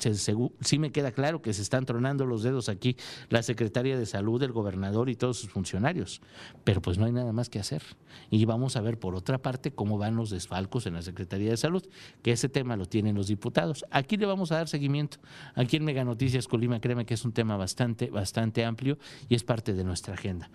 sí 0.62 0.80
me 0.80 0.92
queda 0.92 1.12
claro 1.12 1.42
que 1.42 1.54
se 1.54 1.62
están 1.62 1.86
tronando 1.86 2.25
los 2.25 2.44
dedos 2.44 2.70
aquí 2.70 2.96
la 3.30 3.44
Secretaría 3.44 3.98
de 3.98 4.06
Salud, 4.06 4.42
el 4.42 4.51
gobernador 4.51 5.10
y 5.10 5.16
todos 5.16 5.38
sus 5.38 5.50
funcionarios, 5.50 6.22
pero 6.63 6.82
pues 6.82 6.98
no 6.98 7.06
hay 7.06 7.12
nada 7.12 7.34
más 7.34 7.50
que 7.50 7.60
hacer. 7.60 7.84
Y 8.30 8.46
vamos 8.46 8.75
a 8.75 8.82
ver 8.82 9.00
por 9.00 9.16
otra 9.16 9.38
parte 9.38 9.72
cómo 9.72 9.98
van 9.98 10.16
los 10.16 10.30
desfalcos 10.30 10.86
en 10.86 10.94
la 10.94 11.01
Secretaría 11.01 11.51
de 11.51 11.58
Salud, 11.58 11.84
que 12.22 12.32
ese 12.32 12.50
tema 12.50 12.75
lo 12.75 12.86
tienen 12.86 13.16
los 13.16 13.28
diputados. 13.28 13.86
Aquí 13.92 14.18
le 14.18 14.25
vamos 14.25 14.51
a 14.51 14.56
dar 14.56 14.68
seguimiento. 14.68 15.18
Aquí 15.56 15.78
en 15.78 15.86
Mega 15.86 16.04
Noticias 16.04 16.48
Colima, 16.48 16.80
créeme 16.80 17.06
que 17.06 17.13
es 17.13 17.25
un 17.25 17.32
tema 17.32 17.58
bastante, 17.58 18.10
bastante 18.10 18.66
amplio 18.66 18.98
y 19.28 19.36
es 19.36 19.44
parte 19.44 19.74
de 19.74 19.84
nuestra 19.84 20.13
agenda. 20.13 20.50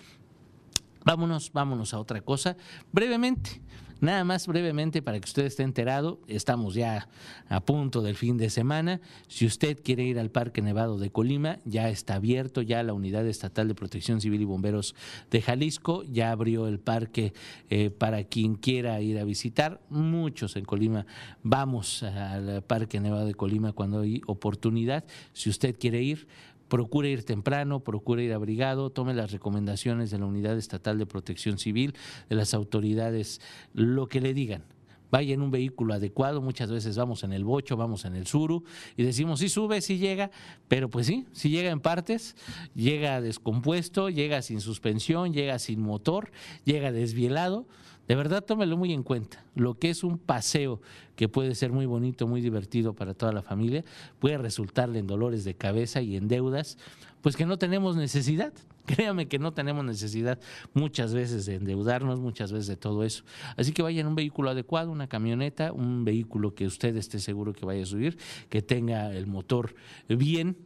Vámonos, 1.04 1.52
vámonos 1.52 1.92
a 1.92 2.00
otra 2.00 2.22
cosa. 2.22 2.56
Brevemente, 2.90 3.60
Nada 4.04 4.22
más 4.22 4.46
brevemente 4.46 5.00
para 5.00 5.18
que 5.18 5.24
usted 5.24 5.46
esté 5.46 5.62
enterado, 5.62 6.20
estamos 6.26 6.74
ya 6.74 7.08
a 7.48 7.60
punto 7.60 8.02
del 8.02 8.16
fin 8.16 8.36
de 8.36 8.50
semana. 8.50 9.00
Si 9.28 9.46
usted 9.46 9.82
quiere 9.82 10.04
ir 10.04 10.18
al 10.18 10.30
Parque 10.30 10.60
Nevado 10.60 10.98
de 10.98 11.08
Colima, 11.08 11.56
ya 11.64 11.88
está 11.88 12.16
abierto, 12.16 12.60
ya 12.60 12.82
la 12.82 12.92
Unidad 12.92 13.26
Estatal 13.26 13.66
de 13.66 13.74
Protección 13.74 14.20
Civil 14.20 14.42
y 14.42 14.44
Bomberos 14.44 14.94
de 15.30 15.40
Jalisco 15.40 16.02
ya 16.02 16.32
abrió 16.32 16.68
el 16.68 16.80
parque 16.80 17.32
eh, 17.70 17.88
para 17.88 18.24
quien 18.24 18.56
quiera 18.56 19.00
ir 19.00 19.18
a 19.18 19.24
visitar. 19.24 19.80
Muchos 19.88 20.56
en 20.56 20.66
Colima 20.66 21.06
vamos 21.42 22.02
al 22.02 22.62
Parque 22.62 23.00
Nevado 23.00 23.24
de 23.24 23.34
Colima 23.34 23.72
cuando 23.72 24.00
hay 24.00 24.20
oportunidad. 24.26 25.04
Si 25.32 25.48
usted 25.48 25.78
quiere 25.78 26.02
ir, 26.02 26.28
procure 26.68 27.10
ir 27.10 27.24
temprano, 27.24 27.80
procure 27.80 28.24
ir 28.24 28.32
abrigado, 28.32 28.90
tome 28.90 29.14
las 29.14 29.32
recomendaciones 29.32 30.10
de 30.10 30.18
la 30.18 30.26
Unidad 30.26 30.58
Estatal 30.58 30.98
de 30.98 31.06
Protección 31.06 31.58
Civil, 31.58 31.94
de 32.28 32.36
las 32.36 32.54
autoridades, 32.54 33.40
lo 33.72 34.06
que 34.08 34.20
le 34.20 34.34
digan. 34.34 34.64
Vaya 35.10 35.32
en 35.32 35.42
un 35.42 35.52
vehículo 35.52 35.94
adecuado, 35.94 36.42
muchas 36.42 36.72
veces 36.72 36.96
vamos 36.96 37.22
en 37.22 37.32
el 37.32 37.44
bocho, 37.44 37.76
vamos 37.76 38.04
en 38.04 38.16
el 38.16 38.26
suru 38.26 38.64
y 38.96 39.04
decimos, 39.04 39.38
sí 39.38 39.48
sube, 39.48 39.80
sí 39.80 39.98
llega, 39.98 40.32
pero 40.66 40.90
pues 40.90 41.06
sí, 41.06 41.26
sí 41.30 41.50
llega 41.50 41.70
en 41.70 41.78
partes, 41.78 42.34
llega 42.74 43.20
descompuesto, 43.20 44.10
llega 44.10 44.42
sin 44.42 44.60
suspensión, 44.60 45.32
llega 45.32 45.60
sin 45.60 45.80
motor, 45.80 46.32
llega 46.64 46.90
desvielado 46.90 47.68
de 48.06 48.14
verdad, 48.14 48.44
tómelo 48.44 48.76
muy 48.76 48.92
en 48.92 49.02
cuenta. 49.02 49.44
Lo 49.54 49.78
que 49.78 49.90
es 49.90 50.04
un 50.04 50.18
paseo 50.18 50.80
que 51.16 51.28
puede 51.28 51.54
ser 51.54 51.72
muy 51.72 51.86
bonito, 51.86 52.26
muy 52.26 52.40
divertido 52.40 52.94
para 52.94 53.14
toda 53.14 53.32
la 53.32 53.42
familia, 53.42 53.84
puede 54.18 54.36
resultarle 54.38 54.98
en 54.98 55.06
dolores 55.06 55.44
de 55.44 55.54
cabeza 55.54 56.02
y 56.02 56.16
en 56.16 56.28
deudas, 56.28 56.76
pues 57.22 57.36
que 57.36 57.46
no 57.46 57.56
tenemos 57.56 57.96
necesidad. 57.96 58.52
Créame 58.86 59.28
que 59.28 59.38
no 59.38 59.54
tenemos 59.54 59.84
necesidad 59.84 60.38
muchas 60.74 61.14
veces 61.14 61.46
de 61.46 61.54
endeudarnos, 61.54 62.20
muchas 62.20 62.52
veces 62.52 62.66
de 62.66 62.76
todo 62.76 63.04
eso. 63.04 63.24
Así 63.56 63.72
que 63.72 63.80
vaya 63.82 64.02
en 64.02 64.06
un 64.06 64.14
vehículo 64.14 64.50
adecuado, 64.50 64.90
una 64.90 65.06
camioneta, 65.06 65.72
un 65.72 66.04
vehículo 66.04 66.54
que 66.54 66.66
usted 66.66 66.94
esté 66.96 67.18
seguro 67.18 67.54
que 67.54 67.64
vaya 67.64 67.82
a 67.82 67.86
subir, 67.86 68.18
que 68.50 68.60
tenga 68.60 69.14
el 69.14 69.26
motor 69.26 69.74
bien, 70.08 70.58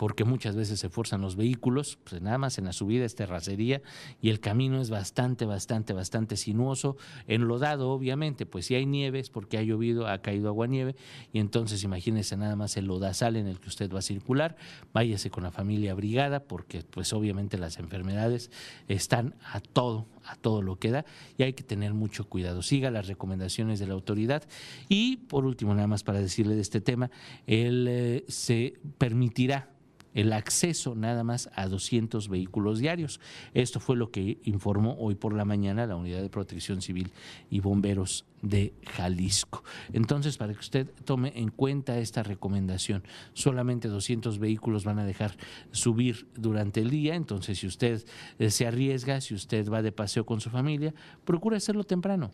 porque 0.00 0.24
muchas 0.24 0.56
veces 0.56 0.80
se 0.80 0.88
forzan 0.88 1.20
los 1.20 1.36
vehículos, 1.36 1.98
pues 2.08 2.22
nada 2.22 2.38
más 2.38 2.56
en 2.56 2.64
la 2.64 2.72
subida 2.72 3.04
es 3.04 3.14
terracería 3.16 3.82
y 4.22 4.30
el 4.30 4.40
camino 4.40 4.80
es 4.80 4.88
bastante, 4.88 5.44
bastante, 5.44 5.92
bastante 5.92 6.38
sinuoso, 6.38 6.96
enlodado 7.26 7.90
obviamente, 7.90 8.46
pues 8.46 8.64
si 8.64 8.74
hay 8.74 8.86
nieves 8.86 9.28
porque 9.28 9.58
ha 9.58 9.62
llovido, 9.62 10.08
ha 10.08 10.22
caído 10.22 10.48
agua 10.48 10.66
nieve 10.68 10.96
y 11.34 11.38
entonces 11.38 11.84
imagínese 11.84 12.38
nada 12.38 12.56
más 12.56 12.78
el 12.78 12.86
lodazal 12.86 13.36
en 13.36 13.46
el 13.46 13.60
que 13.60 13.68
usted 13.68 13.92
va 13.92 13.98
a 13.98 14.02
circular, 14.02 14.56
váyase 14.94 15.28
con 15.28 15.42
la 15.42 15.50
familia 15.50 15.92
abrigada 15.92 16.44
porque 16.44 16.82
pues 16.82 17.12
obviamente 17.12 17.58
las 17.58 17.78
enfermedades 17.78 18.50
están 18.88 19.34
a 19.52 19.60
todo, 19.60 20.06
a 20.24 20.34
todo 20.34 20.62
lo 20.62 20.78
que 20.78 20.92
da 20.92 21.04
y 21.36 21.42
hay 21.42 21.52
que 21.52 21.62
tener 21.62 21.92
mucho 21.92 22.24
cuidado. 22.26 22.62
Siga 22.62 22.90
las 22.90 23.06
recomendaciones 23.06 23.78
de 23.78 23.86
la 23.86 23.92
autoridad 23.92 24.44
y 24.88 25.18
por 25.18 25.44
último 25.44 25.74
nada 25.74 25.88
más 25.88 26.04
para 26.04 26.22
decirle 26.22 26.54
de 26.54 26.62
este 26.62 26.80
tema, 26.80 27.10
él 27.46 27.86
eh, 27.86 28.24
se 28.28 28.80
permitirá 28.96 29.68
el 30.14 30.32
acceso 30.32 30.94
nada 30.94 31.24
más 31.24 31.50
a 31.54 31.66
200 31.68 32.28
vehículos 32.28 32.78
diarios. 32.78 33.20
Esto 33.54 33.80
fue 33.80 33.96
lo 33.96 34.10
que 34.10 34.38
informó 34.44 34.96
hoy 34.98 35.14
por 35.14 35.32
la 35.34 35.44
mañana 35.44 35.86
la 35.86 35.96
Unidad 35.96 36.22
de 36.22 36.30
Protección 36.30 36.82
Civil 36.82 37.10
y 37.50 37.60
Bomberos 37.60 38.24
de 38.42 38.72
Jalisco. 38.96 39.62
Entonces, 39.92 40.38
para 40.38 40.54
que 40.54 40.60
usted 40.60 40.90
tome 41.04 41.32
en 41.36 41.50
cuenta 41.50 41.98
esta 41.98 42.22
recomendación, 42.22 43.04
solamente 43.34 43.88
200 43.88 44.38
vehículos 44.38 44.84
van 44.84 44.98
a 44.98 45.04
dejar 45.04 45.36
subir 45.72 46.26
durante 46.36 46.80
el 46.80 46.90
día, 46.90 47.14
entonces 47.14 47.58
si 47.58 47.66
usted 47.66 48.04
eh, 48.38 48.50
se 48.50 48.66
arriesga, 48.66 49.20
si 49.20 49.34
usted 49.34 49.68
va 49.68 49.82
de 49.82 49.92
paseo 49.92 50.24
con 50.24 50.40
su 50.40 50.50
familia, 50.50 50.94
procure 51.24 51.56
hacerlo 51.56 51.84
temprano 51.84 52.30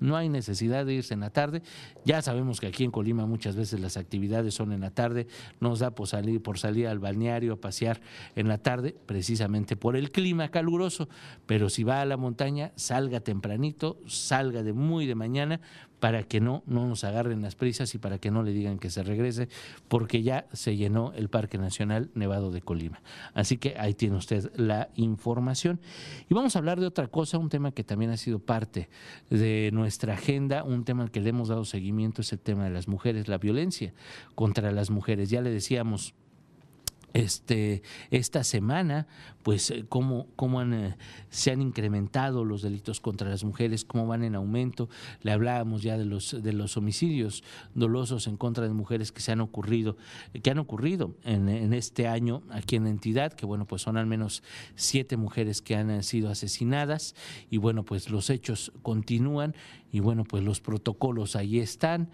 no 0.00 0.16
hay 0.16 0.28
necesidad 0.28 0.86
de 0.86 0.94
irse 0.94 1.14
en 1.14 1.20
la 1.20 1.30
tarde. 1.30 1.62
Ya 2.04 2.22
sabemos 2.22 2.60
que 2.60 2.66
aquí 2.66 2.84
en 2.84 2.90
Colima 2.90 3.26
muchas 3.26 3.54
veces 3.54 3.80
las 3.80 3.96
actividades 3.96 4.54
son 4.54 4.72
en 4.72 4.80
la 4.80 4.90
tarde, 4.90 5.26
nos 5.60 5.78
da 5.78 5.94
por 5.94 6.08
salir, 6.08 6.42
por 6.42 6.58
salir 6.58 6.88
al 6.88 6.98
balneario 6.98 7.54
a 7.54 7.60
pasear 7.60 8.00
en 8.34 8.48
la 8.48 8.58
tarde, 8.58 8.96
precisamente 9.06 9.76
por 9.76 9.96
el 9.96 10.10
clima 10.10 10.50
caluroso, 10.50 11.08
pero 11.46 11.68
si 11.68 11.84
va 11.84 12.00
a 12.00 12.06
la 12.06 12.16
montaña, 12.16 12.72
salga 12.76 13.20
tempranito, 13.20 14.00
salga 14.06 14.62
de 14.62 14.72
muy 14.72 15.06
de 15.06 15.14
mañana, 15.14 15.60
para 16.00 16.22
que 16.24 16.40
no, 16.40 16.62
no 16.66 16.88
nos 16.88 17.04
agarren 17.04 17.42
las 17.42 17.54
prisas 17.54 17.94
y 17.94 17.98
para 17.98 18.18
que 18.18 18.30
no 18.30 18.42
le 18.42 18.52
digan 18.52 18.78
que 18.78 18.90
se 18.90 19.02
regrese, 19.02 19.48
porque 19.88 20.22
ya 20.22 20.46
se 20.52 20.76
llenó 20.76 21.12
el 21.14 21.28
Parque 21.28 21.58
Nacional 21.58 22.10
Nevado 22.14 22.50
de 22.50 22.62
Colima. 22.62 23.02
Así 23.34 23.58
que 23.58 23.76
ahí 23.78 23.94
tiene 23.94 24.16
usted 24.16 24.50
la 24.56 24.88
información. 24.96 25.80
Y 26.28 26.34
vamos 26.34 26.56
a 26.56 26.58
hablar 26.58 26.80
de 26.80 26.86
otra 26.86 27.08
cosa, 27.08 27.38
un 27.38 27.50
tema 27.50 27.72
que 27.72 27.84
también 27.84 28.10
ha 28.10 28.16
sido 28.16 28.38
parte 28.38 28.88
de 29.28 29.70
nuestra 29.72 30.14
agenda, 30.14 30.64
un 30.64 30.84
tema 30.84 31.02
al 31.02 31.10
que 31.10 31.20
le 31.20 31.30
hemos 31.30 31.48
dado 31.48 31.64
seguimiento, 31.64 32.22
es 32.22 32.32
el 32.32 32.40
tema 32.40 32.64
de 32.64 32.70
las 32.70 32.88
mujeres, 32.88 33.28
la 33.28 33.38
violencia 33.38 33.92
contra 34.34 34.72
las 34.72 34.90
mujeres. 34.90 35.30
Ya 35.30 35.42
le 35.42 35.50
decíamos 35.50 36.14
este, 37.12 37.82
esta 38.10 38.44
semana, 38.44 39.06
pues 39.42 39.70
eh, 39.70 39.84
cómo, 39.88 40.26
cómo 40.36 40.60
han, 40.60 40.74
eh, 40.74 40.96
se 41.30 41.50
han 41.50 41.62
incrementado 41.62 42.44
los 42.44 42.62
delitos 42.62 43.00
contra 43.00 43.28
las 43.28 43.44
mujeres, 43.44 43.84
cómo 43.84 44.06
van 44.06 44.24
en 44.24 44.34
aumento. 44.34 44.88
Le 45.22 45.32
hablábamos 45.32 45.82
ya 45.82 45.96
de 45.98 46.04
los, 46.04 46.42
de 46.42 46.52
los 46.52 46.76
homicidios 46.76 47.42
dolosos 47.74 48.26
en 48.26 48.36
contra 48.36 48.66
de 48.66 48.74
mujeres 48.74 49.12
que 49.12 49.20
se 49.20 49.32
han 49.32 49.40
ocurrido, 49.40 49.96
que 50.42 50.50
han 50.50 50.58
ocurrido 50.58 51.14
en, 51.24 51.48
en 51.48 51.72
este 51.72 52.06
año 52.06 52.42
aquí 52.50 52.76
en 52.76 52.84
la 52.84 52.90
entidad, 52.90 53.32
que 53.32 53.46
bueno, 53.46 53.66
pues 53.66 53.82
son 53.82 53.96
al 53.96 54.06
menos 54.06 54.42
siete 54.74 55.16
mujeres 55.16 55.62
que 55.62 55.76
han 55.76 56.02
sido 56.02 56.30
asesinadas 56.30 57.14
y 57.50 57.58
bueno, 57.58 57.84
pues 57.84 58.10
los 58.10 58.30
hechos 58.30 58.72
continúan 58.82 59.54
y 59.92 60.00
bueno, 60.00 60.24
pues 60.24 60.44
los 60.44 60.60
protocolos 60.60 61.36
ahí 61.36 61.58
están, 61.58 62.10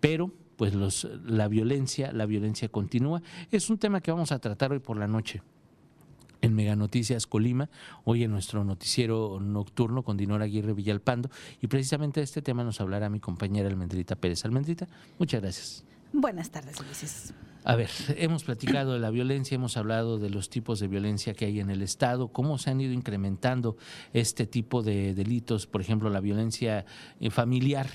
pero 0.00 0.32
pues 0.60 0.74
los, 0.74 1.08
la 1.24 1.48
violencia, 1.48 2.12
la 2.12 2.26
violencia 2.26 2.68
continúa. 2.68 3.22
Es 3.50 3.70
un 3.70 3.78
tema 3.78 4.02
que 4.02 4.10
vamos 4.10 4.30
a 4.30 4.38
tratar 4.40 4.72
hoy 4.72 4.78
por 4.78 4.98
la 4.98 5.06
noche 5.06 5.40
en 6.42 6.54
Mega 6.54 6.76
Noticias 6.76 7.26
Colima, 7.26 7.70
hoy 8.04 8.24
en 8.24 8.30
nuestro 8.30 8.62
noticiero 8.62 9.40
nocturno 9.40 10.02
con 10.02 10.18
Dinora 10.18 10.44
Aguirre 10.44 10.74
Villalpando. 10.74 11.30
Y 11.62 11.68
precisamente 11.68 12.20
de 12.20 12.24
este 12.24 12.42
tema 12.42 12.62
nos 12.62 12.78
hablará 12.78 13.08
mi 13.08 13.20
compañera 13.20 13.70
Almendrita 13.70 14.16
Pérez. 14.16 14.44
Almendrita, 14.44 14.86
muchas 15.18 15.40
gracias. 15.40 15.84
Buenas 16.12 16.50
tardes, 16.50 16.78
Ulises. 16.78 17.32
A 17.62 17.76
ver, 17.76 17.90
hemos 18.16 18.44
platicado 18.44 18.94
de 18.94 18.98
la 18.98 19.10
violencia, 19.10 19.54
hemos 19.54 19.76
hablado 19.76 20.18
de 20.18 20.30
los 20.30 20.48
tipos 20.48 20.80
de 20.80 20.88
violencia 20.88 21.34
que 21.34 21.44
hay 21.44 21.60
en 21.60 21.68
el 21.68 21.82
Estado, 21.82 22.28
cómo 22.28 22.56
se 22.56 22.70
han 22.70 22.80
ido 22.80 22.94
incrementando 22.94 23.76
este 24.14 24.46
tipo 24.46 24.82
de 24.82 25.14
delitos, 25.14 25.66
por 25.66 25.82
ejemplo, 25.82 26.08
la 26.08 26.20
violencia 26.20 26.86
eh, 27.20 27.30
familiar, 27.30 27.86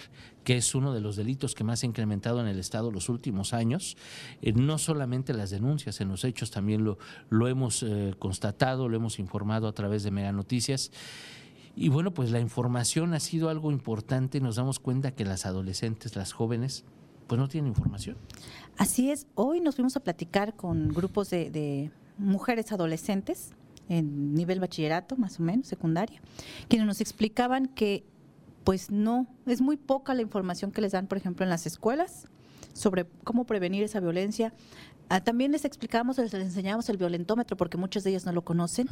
que 0.46 0.56
es 0.56 0.74
uno 0.76 0.94
de 0.94 1.02
los 1.02 1.18
delitos 1.18 1.56
que 1.56 1.66
más 1.66 1.84
ha 1.84 1.88
incrementado 1.88 2.40
en 2.40 2.48
el 2.48 2.60
Estado 2.60 2.92
los 2.92 3.10
últimos 3.10 3.54
años. 3.54 3.98
Eh, 4.42 4.54
no 4.54 4.78
solamente 4.78 5.34
las 5.34 5.50
denuncias, 5.50 6.00
en 6.00 6.08
los 6.08 6.24
hechos 6.24 6.52
también 6.52 6.86
lo, 6.86 6.98
lo 7.30 7.50
hemos 7.50 7.84
eh, 7.84 8.14
constatado, 8.18 8.88
lo 8.88 8.96
hemos 8.96 9.20
informado 9.20 9.68
a 9.68 9.74
través 9.74 10.04
de 10.04 10.12
Mega 10.12 10.32
Noticias. 10.32 10.92
Y 11.76 11.90
bueno, 11.90 12.14
pues 12.14 12.32
la 12.32 12.40
información 12.40 13.14
ha 13.14 13.20
sido 13.20 13.50
algo 13.50 13.72
importante, 13.72 14.40
nos 14.40 14.56
damos 14.56 14.80
cuenta 14.80 15.12
que 15.12 15.26
las 15.26 15.46
adolescentes, 15.46 16.16
las 16.16 16.32
jóvenes, 16.32 16.86
pues 17.28 17.40
no 17.40 17.48
tienen 17.50 17.70
información. 17.70 18.16
Así 18.78 19.12
es, 19.12 19.28
hoy 19.36 19.60
nos 19.60 19.76
fuimos 19.76 19.96
a 19.98 20.00
platicar 20.00 20.56
con 20.56 20.90
grupos 20.90 21.30
de, 21.32 21.92
mujeres 22.18 22.72
adolescentes 22.72 23.52
en 23.90 24.34
nivel 24.34 24.62
bachillerato, 24.62 25.18
más 25.18 25.40
o 25.40 25.44
menos, 25.44 25.68
secundaria, 25.68 26.22
quienes 26.70 26.88
nos 26.88 27.02
explicaban 27.02 27.66
que 27.68 28.06
pues 28.66 28.90
no, 28.92 29.28
es 29.46 29.62
muy 29.62 29.78
poca 29.78 30.14
la 30.14 30.24
información 30.24 30.72
que 30.72 30.82
les 30.82 30.92
dan, 30.92 31.08
por 31.08 31.18
ejemplo, 31.18 31.46
en 31.46 31.50
las 31.50 31.66
escuelas 31.66 32.28
sobre 32.74 33.06
cómo 33.24 33.46
prevenir 33.46 33.84
esa 33.84 34.02
violencia. 34.02 34.54
Ah, 35.08 35.24
también 35.24 35.52
les 35.52 35.66
explicábamos, 35.66 36.18
les 36.18 36.34
enseñábamos 36.34 36.90
el 36.90 36.98
violentómetro, 36.98 37.56
porque 37.56 37.78
muchos 37.78 38.04
de 38.04 38.10
ellos 38.10 38.26
no 38.26 38.34
lo 38.34 38.44
conocen, 38.44 38.90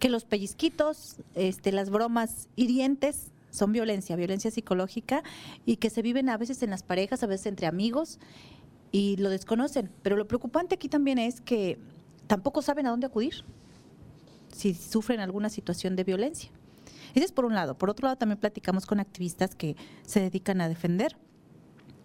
que 0.00 0.10
los 0.10 0.24
pellizquitos, 0.24 1.16
este, 1.34 1.70
las 1.70 1.90
bromas 1.90 2.48
hirientes 2.56 3.30
son 3.50 3.70
violencia, 3.70 4.16
violencia 4.16 4.50
psicológica, 4.50 5.22
y 5.64 5.76
que 5.76 5.90
se 5.90 6.02
viven 6.02 6.28
a 6.28 6.36
veces 6.36 6.60
en 6.64 6.70
las 6.70 6.82
parejas, 6.82 7.22
a 7.22 7.26
veces 7.26 7.46
entre 7.46 7.68
amigos, 7.68 8.18
y 8.90 9.16
lo 9.18 9.30
desconocen. 9.30 9.90
Pero 10.02 10.16
lo 10.16 10.26
preocupante 10.26 10.74
aquí 10.74 10.88
también 10.88 11.18
es 11.18 11.40
que 11.40 11.78
tampoco 12.26 12.62
saben 12.62 12.88
a 12.88 12.90
dónde 12.90 13.06
acudir 13.06 13.44
si 14.52 14.74
sufren 14.74 15.20
alguna 15.20 15.50
situación 15.50 15.94
de 15.94 16.02
violencia. 16.02 16.50
Ese 17.14 17.24
es 17.24 17.32
por 17.32 17.44
un 17.44 17.54
lado. 17.54 17.76
Por 17.78 17.90
otro 17.90 18.06
lado, 18.06 18.16
también 18.16 18.38
platicamos 18.38 18.86
con 18.86 19.00
activistas 19.00 19.54
que 19.54 19.76
se 20.02 20.20
dedican 20.20 20.60
a 20.60 20.68
defender 20.68 21.16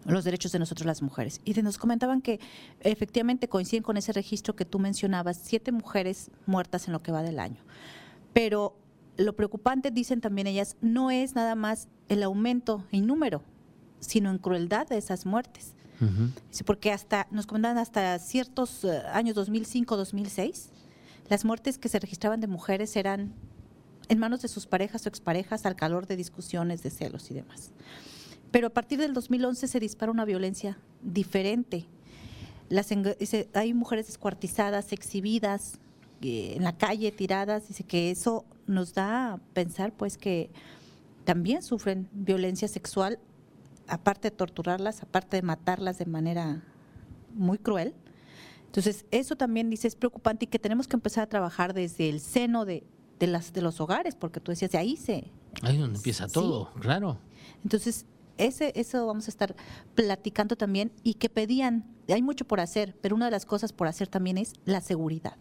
los 0.06 0.24
derechos 0.24 0.51
de 0.51 0.60
nosotros 0.60 0.86
las 0.86 1.01
mujeres. 1.01 1.42
Y 1.46 1.54
nos 1.62 1.78
comentaban 1.78 2.22
que 2.22 2.39
efectivamente 2.82 3.50
coinciden 3.50 3.84
con 3.84 3.98
ese 3.98 4.13
registro 4.13 4.56
que 4.56 4.66
tú 4.66 4.80
mencionabas, 4.80 5.39
siete 5.42 5.72
mujeres 5.72 6.32
muertas 6.46 6.88
en 6.88 6.94
lo 6.94 7.01
que 7.01 7.12
va 7.12 7.22
del 7.22 7.39
año. 7.39 7.62
Pero 8.34 8.78
lo 9.18 9.36
preocupante, 9.36 9.92
dicen 9.92 10.22
también 10.22 10.48
ellas, 10.48 10.78
no 10.82 11.12
es 11.12 11.36
nada 11.36 11.56
más 11.56 11.89
el 12.08 12.24
aumento 12.24 12.86
en 12.92 13.06
número, 13.06 13.44
sino 14.00 14.32
en 14.32 14.38
crueldad 14.38 14.88
de 14.88 14.98
esas 14.98 15.25
muertes. 15.25 15.75
Porque 16.66 16.94
hasta, 16.94 17.28
nos 17.30 17.46
comentaban 17.46 17.78
hasta 17.78 18.18
ciertos 18.20 18.86
eh, 18.86 19.01
años 19.12 19.36
2005, 19.36 19.98
2006, 19.98 20.70
las 21.28 21.44
muertes 21.44 21.78
que 21.78 21.89
se 21.89 22.00
registraban 22.00 22.39
de 22.39 22.48
mujeres 22.48 22.96
eran 22.96 23.34
en 24.10 24.20
manos 24.20 24.42
de 24.42 24.48
sus 24.48 24.66
parejas 24.66 25.06
o 25.06 25.10
exparejas 25.10 25.66
al 25.66 25.75
calor 25.75 26.08
de 26.08 26.18
discusiones, 26.18 26.84
de 26.84 26.89
celos 26.89 27.30
y 27.32 27.36
demás. 27.36 27.72
Pero 28.51 28.68
a 28.68 28.70
partir 28.72 29.00
del 29.00 29.13
2011 29.13 29.68
se 29.68 29.80
dispara 29.80 30.12
una 30.12 30.25
violencia 30.25 30.80
diferente. 31.01 31.86
Las, 32.70 32.89
hay 33.54 33.74
mujeres 33.74 34.08
descuartizadas, 34.08 34.92
exhibidas 34.92 35.80
eh, 36.22 36.54
en 36.58 36.63
la 36.63 36.75
calle, 36.75 37.12
tiradas. 37.12 37.68
Dice 37.68 37.84
que 37.84 38.10
eso 38.10 38.46
nos 38.66 38.94
da 38.94 39.34
a 39.34 39.38
pensar 39.54 39.94
pues 39.94 40.18
que 40.18 40.50
también 41.24 41.62
sufren 41.62 42.10
violencia 42.12 42.68
sexual 42.68 43.20
aparte 43.88 44.30
de 44.30 44.36
torturarlas, 44.36 45.04
aparte 45.04 45.38
de 45.38 45.44
matarlas 45.44 46.00
de 46.00 46.06
manera 46.06 46.63
muy 47.36 47.60
cruel. 47.60 47.94
Entonces, 48.66 49.06
eso 49.12 49.36
también 49.36 49.70
dice 49.70 49.88
es 49.88 49.96
preocupante 49.96 50.46
y 50.46 50.48
que 50.48 50.60
tenemos 50.60 50.88
que 50.88 50.96
empezar 50.96 51.24
a 51.24 51.28
trabajar 51.28 51.74
desde 51.74 52.10
el 52.10 52.20
seno 52.20 52.66
de, 52.66 52.84
las, 53.28 53.54
de 53.54 53.62
los 53.62 53.80
hogares, 53.82 54.16
porque 54.16 54.40
tú 54.40 54.52
decías, 54.52 54.72
de 54.72 54.78
ahí 54.78 54.96
se... 54.98 55.32
Ahí 55.62 55.78
donde 55.78 55.98
empieza 55.98 56.28
todo, 56.28 56.72
claro. 56.80 57.18
Entonces, 57.64 58.06
ese, 58.38 58.72
eso 58.76 59.06
vamos 59.06 59.28
a 59.28 59.32
estar 59.32 59.56
platicando 59.96 60.56
también 60.56 60.92
y 61.04 61.16
que 61.16 61.30
pedían, 61.30 61.86
hay 62.08 62.22
mucho 62.22 62.46
por 62.46 62.60
hacer, 62.60 62.96
pero 63.02 63.16
una 63.16 63.26
de 63.26 63.32
las 63.32 63.46
cosas 63.46 63.74
por 63.74 63.88
hacer 63.88 64.08
también 64.08 64.38
es 64.38 64.54
la 64.66 64.82
seguridad. 64.82 65.38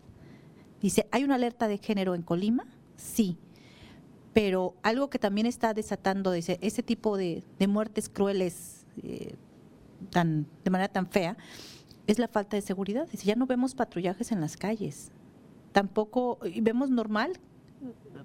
Dice, 0.80 1.08
¿hay 1.10 1.24
una 1.24 1.36
alerta 1.36 1.68
de 1.68 1.78
género 1.78 2.14
en 2.14 2.22
Colima? 2.22 2.66
Sí 2.96 3.38
pero 4.38 4.76
algo 4.84 5.10
que 5.10 5.18
también 5.18 5.48
está 5.48 5.74
desatando 5.74 6.32
ese, 6.32 6.58
ese 6.60 6.80
tipo 6.82 7.16
de, 7.16 7.42
muertes 7.66 8.08
crueles 8.08 8.86
eh, 9.02 9.34
tan, 10.10 10.46
de 10.62 10.70
manera 10.70 10.92
tan 10.92 11.08
fea 11.08 11.36
es 12.06 12.20
la 12.20 12.28
falta 12.28 12.56
de 12.56 12.62
seguridad. 12.62 13.08
ya 13.24 13.34
no 13.34 13.46
vemos 13.46 13.74
patrullajes 13.74 14.30
en 14.30 14.40
las 14.40 14.56
calles, 14.56 15.10
tampoco, 15.72 16.38
y 16.44 16.60
vemos 16.60 16.88
normal 16.88 17.40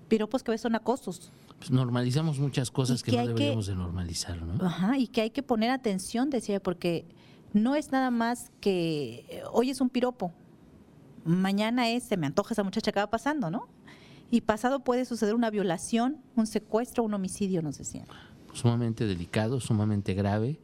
piropos 0.07 0.43
que 0.43 0.51
a 0.51 0.53
veces 0.53 0.63
son 0.63 0.75
acosos. 0.75 1.31
Pues 1.57 1.71
normalizamos 1.71 2.39
muchas 2.39 2.71
cosas 2.71 3.03
que, 3.03 3.11
no 3.11 3.27
deberíamos 3.27 3.67
de 3.67 3.75
normalizar, 3.75 4.41
¿no? 4.41 4.65
Ajá, 4.65 4.97
y 4.97 5.07
que 5.07 5.21
hay 5.21 5.29
que 5.29 5.43
poner 5.43 5.69
atención, 5.69 6.29
decía, 6.29 6.61
porque 6.61 7.05
no 7.53 7.75
es 7.75 7.91
nada 7.91 8.11
más 8.11 8.51
que 8.59 9.43
hoy 9.51 9.69
es 9.69 9.79
un 9.79 9.89
piropo, 9.89 10.31
mañana 11.23 11.89
es, 11.89 12.03
se 12.03 12.17
me 12.17 12.27
antoja 12.27 12.53
esa 12.53 12.63
muchacha 12.63 12.91
que 12.91 12.99
va 12.99 13.09
pasando, 13.09 13.49
¿no? 13.49 13.67
y 14.33 14.41
pasado 14.41 14.83
puede 14.83 15.05
suceder 15.05 15.35
una 15.35 15.51
violación, 15.51 16.17
un 16.35 16.47
secuestro, 16.47 17.03
un 17.03 17.13
homicidio, 17.13 17.61
nos 17.61 17.77
decían 17.77 18.07
sumamente 18.51 19.05
delicado, 19.05 19.59
sumamente 19.59 20.13
grave. 20.15 20.59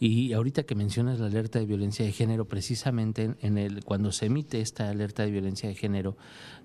Y 0.00 0.32
ahorita 0.34 0.64
que 0.64 0.74
mencionas 0.74 1.20
la 1.20 1.26
alerta 1.26 1.58
de 1.58 1.66
violencia 1.66 2.04
de 2.04 2.12
género, 2.12 2.46
precisamente 2.48 3.34
en, 3.40 3.58
el 3.58 3.84
cuando 3.84 4.12
se 4.12 4.26
emite 4.26 4.60
esta 4.60 4.88
alerta 4.88 5.24
de 5.24 5.30
violencia 5.30 5.68
de 5.68 5.74
género 5.74 6.16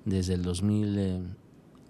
desde 0.05 0.33
el 0.33 0.41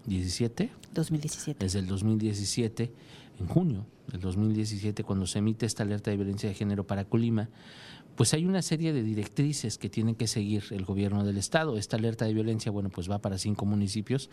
2017, 0.09 0.69
2017. 0.93 1.63
desde 1.63 1.79
el 1.79 1.87
2017, 1.87 2.91
en 3.39 3.47
junio 3.47 3.85
del 4.07 4.21
2017, 4.21 5.03
cuando 5.03 5.27
se 5.27 5.39
emite 5.39 5.65
esta 5.65 5.83
alerta 5.83 6.09
de 6.09 6.17
violencia 6.17 6.49
de 6.49 6.55
género 6.55 6.85
para 6.87 7.05
Colima, 7.05 7.49
pues 8.15 8.33
hay 8.33 8.45
una 8.45 8.61
serie 8.61 8.91
de 8.91 9.03
directrices 9.03 9.77
que 9.77 9.89
tiene 9.89 10.15
que 10.15 10.27
seguir 10.27 10.63
el 10.71 10.83
gobierno 10.83 11.23
del 11.23 11.37
estado. 11.37 11.77
Esta 11.77 11.95
alerta 11.95 12.25
de 12.25 12.33
violencia, 12.33 12.71
bueno, 12.71 12.89
pues 12.89 13.09
va 13.09 13.19
para 13.19 13.37
cinco 13.37 13.65
municipios 13.65 14.29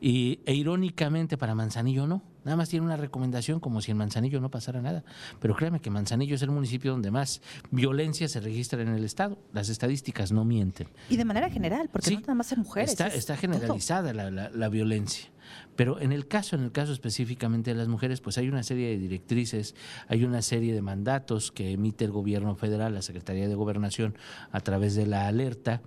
y, 0.00 0.40
e 0.46 0.54
irónicamente 0.54 1.38
para 1.38 1.54
Manzanillo 1.54 2.06
no. 2.06 2.22
Nada 2.44 2.56
más 2.56 2.68
tiene 2.68 2.84
una 2.84 2.96
recomendación 2.96 3.60
como 3.60 3.80
si 3.80 3.90
en 3.90 3.96
Manzanillo 3.96 4.40
no 4.40 4.50
pasara 4.50 4.80
nada. 4.82 5.04
Pero 5.40 5.54
créame 5.56 5.80
que 5.80 5.90
Manzanillo 5.90 6.34
es 6.34 6.42
el 6.42 6.50
municipio 6.50 6.92
donde 6.92 7.10
más 7.10 7.40
violencia 7.70 8.28
se 8.28 8.40
registra 8.40 8.82
en 8.82 8.88
el 8.88 9.04
estado. 9.04 9.38
Las 9.52 9.68
estadísticas 9.68 10.32
no 10.32 10.44
mienten. 10.44 10.88
Y 11.08 11.16
de 11.16 11.24
manera 11.24 11.50
general, 11.50 11.88
porque 11.92 12.10
no 12.12 12.20
nada 12.20 12.34
más 12.34 12.52
en 12.52 12.60
mujeres. 12.60 12.90
Está, 12.90 13.08
está 13.08 13.36
generalizada 13.36 14.12
la, 14.12 14.30
la 14.30 14.68
violencia. 14.68 15.30
Pero 15.76 16.00
en 16.00 16.12
el 16.12 16.28
caso, 16.28 16.56
en 16.56 16.62
el 16.62 16.72
caso 16.72 16.92
específicamente 16.92 17.72
de 17.72 17.76
las 17.76 17.88
mujeres, 17.88 18.20
pues 18.20 18.38
hay 18.38 18.48
una 18.48 18.62
serie 18.62 18.88
de 18.90 18.98
directrices, 18.98 19.74
hay 20.08 20.24
una 20.24 20.42
serie 20.42 20.72
de 20.72 20.82
mandatos 20.82 21.50
que 21.50 21.72
emite 21.72 22.04
el 22.04 22.12
gobierno 22.12 22.54
federal, 22.54 22.94
la 22.94 23.02
Secretaría 23.02 23.48
de 23.48 23.54
Gobernación, 23.54 24.16
a 24.52 24.60
través 24.60 24.94
de 24.94 25.06
la 25.06 25.26
alerta, 25.26 25.82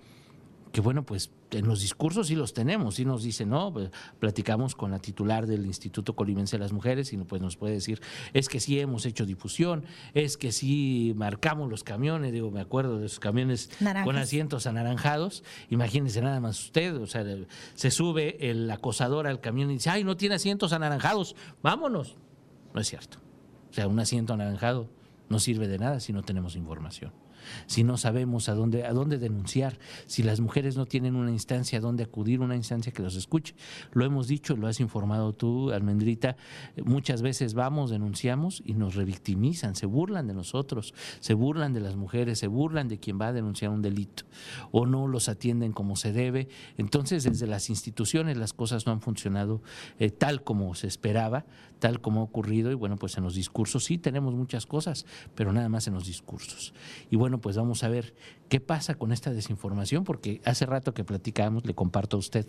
que 0.77 0.81
bueno, 0.81 1.03
pues 1.03 1.31
en 1.49 1.65
los 1.65 1.81
discursos 1.81 2.27
sí 2.27 2.35
los 2.35 2.53
tenemos, 2.53 2.93
sí 2.93 3.03
nos 3.03 3.23
dicen, 3.23 3.49
no, 3.49 3.73
pues, 3.73 3.89
platicamos 4.19 4.75
con 4.75 4.91
la 4.91 4.99
titular 4.99 5.47
del 5.47 5.65
Instituto 5.65 6.15
Colimense 6.15 6.55
de 6.55 6.59
las 6.59 6.71
Mujeres 6.71 7.11
y 7.13 7.17
pues 7.17 7.41
nos 7.41 7.57
puede 7.57 7.73
decir, 7.73 7.99
es 8.31 8.47
que 8.47 8.59
sí 8.59 8.79
hemos 8.79 9.07
hecho 9.07 9.25
difusión, 9.25 9.85
es 10.13 10.37
que 10.37 10.51
sí 10.51 11.13
marcamos 11.15 11.67
los 11.67 11.83
camiones, 11.83 12.31
digo, 12.31 12.51
me 12.51 12.61
acuerdo 12.61 12.99
de 12.99 13.07
esos 13.07 13.19
camiones 13.19 13.71
con 14.03 14.17
asientos 14.17 14.67
anaranjados, 14.67 15.43
imagínense 15.71 16.21
nada 16.21 16.39
más 16.39 16.65
usted, 16.65 16.95
o 16.97 17.07
sea, 17.07 17.25
se 17.73 17.89
sube 17.89 18.51
el 18.51 18.69
acosador 18.69 19.25
al 19.25 19.41
camión 19.41 19.71
y 19.71 19.77
dice, 19.77 19.89
ay, 19.89 20.03
no 20.03 20.15
tiene 20.15 20.35
asientos 20.35 20.73
anaranjados, 20.73 21.35
vámonos. 21.63 22.17
No 22.75 22.81
es 22.81 22.87
cierto. 22.87 23.17
O 23.71 23.73
sea, 23.73 23.87
un 23.87 23.99
asiento 23.99 24.33
anaranjado 24.33 24.91
no 25.27 25.39
sirve 25.39 25.67
de 25.67 25.79
nada 25.79 25.99
si 26.01 26.13
no 26.13 26.21
tenemos 26.21 26.55
información 26.55 27.11
si 27.65 27.83
no 27.83 27.97
sabemos 27.97 28.49
a 28.49 28.55
dónde, 28.55 28.85
a 28.85 28.93
dónde 28.93 29.17
denunciar, 29.17 29.77
si 30.05 30.23
las 30.23 30.39
mujeres 30.39 30.77
no 30.77 30.85
tienen 30.85 31.15
una 31.15 31.31
instancia 31.31 31.79
a 31.79 31.81
dónde 31.81 32.03
acudir, 32.03 32.39
una 32.39 32.55
instancia 32.55 32.91
que 32.91 33.01
los 33.01 33.15
escuche. 33.15 33.55
Lo 33.91 34.05
hemos 34.05 34.27
dicho, 34.27 34.55
lo 34.55 34.67
has 34.67 34.79
informado 34.79 35.33
tú, 35.33 35.71
Almendrita, 35.71 36.37
muchas 36.83 37.21
veces 37.21 37.53
vamos, 37.53 37.89
denunciamos 37.89 38.61
y 38.65 38.73
nos 38.73 38.95
revictimizan, 38.95 39.75
se 39.75 39.85
burlan 39.85 40.27
de 40.27 40.33
nosotros, 40.33 40.93
se 41.19 41.33
burlan 41.33 41.73
de 41.73 41.79
las 41.79 41.95
mujeres, 41.95 42.39
se 42.39 42.47
burlan 42.47 42.87
de 42.87 42.99
quien 42.99 43.19
va 43.19 43.27
a 43.27 43.33
denunciar 43.33 43.71
un 43.71 43.81
delito 43.81 44.23
o 44.71 44.85
no 44.85 45.07
los 45.07 45.29
atienden 45.29 45.71
como 45.73 45.95
se 45.95 46.11
debe. 46.11 46.47
Entonces, 46.77 47.23
desde 47.23 47.47
las 47.47 47.69
instituciones 47.69 48.37
las 48.37 48.53
cosas 48.53 48.85
no 48.85 48.91
han 48.91 49.01
funcionado 49.01 49.61
eh, 49.99 50.09
tal 50.09 50.43
como 50.43 50.73
se 50.75 50.87
esperaba, 50.87 51.45
tal 51.79 52.01
como 52.01 52.21
ha 52.21 52.23
ocurrido 52.23 52.71
y 52.71 52.75
bueno, 52.75 52.95
pues 52.97 53.17
en 53.17 53.23
los 53.23 53.35
discursos 53.35 53.85
sí 53.85 53.97
tenemos 53.97 54.33
muchas 54.33 54.65
cosas, 54.65 55.05
pero 55.35 55.53
nada 55.53 55.69
más 55.69 55.87
en 55.87 55.93
los 55.93 56.05
discursos. 56.05 56.73
Y 57.09 57.15
bueno, 57.15 57.36
pues 57.39 57.57
vamos 57.57 57.83
a 57.83 57.89
ver 57.89 58.13
qué 58.49 58.59
pasa 58.59 58.95
con 58.95 59.11
esta 59.11 59.31
desinformación, 59.31 60.03
porque 60.03 60.41
hace 60.45 60.65
rato 60.65 60.93
que 60.93 61.03
platicábamos, 61.03 61.65
le 61.65 61.73
comparto 61.73 62.17
a 62.17 62.19
usted, 62.19 62.45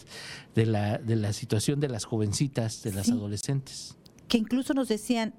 de 0.54 0.66
la, 0.66 0.98
de 0.98 1.16
la 1.16 1.32
situación 1.32 1.80
de 1.80 1.88
las 1.88 2.04
jovencitas, 2.04 2.82
de 2.82 2.92
las 2.92 3.10
adolescentes. 3.10 3.96
Que 4.28 4.38
incluso 4.38 4.74
nos 4.74 4.88
decían, 4.88 5.34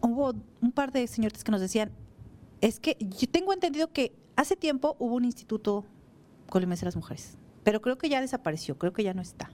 hubo 0.00 0.34
un 0.60 0.72
par 0.72 0.92
de 0.92 1.06
señores 1.06 1.44
que 1.44 1.52
nos 1.52 1.60
decían, 1.60 1.90
es 2.60 2.80
que 2.80 2.96
yo 3.00 3.28
tengo 3.28 3.52
entendido 3.52 3.92
que 3.92 4.12
hace 4.36 4.56
tiempo 4.56 4.96
hubo 4.98 5.16
un 5.16 5.24
instituto 5.24 5.84
colimense 6.48 6.82
de 6.82 6.86
las 6.86 6.96
mujeres, 6.96 7.38
pero 7.64 7.80
creo 7.80 7.98
que 7.98 8.08
ya 8.08 8.20
desapareció, 8.20 8.78
creo 8.78 8.92
que 8.92 9.02
ya 9.02 9.14
no 9.14 9.22
está. 9.22 9.50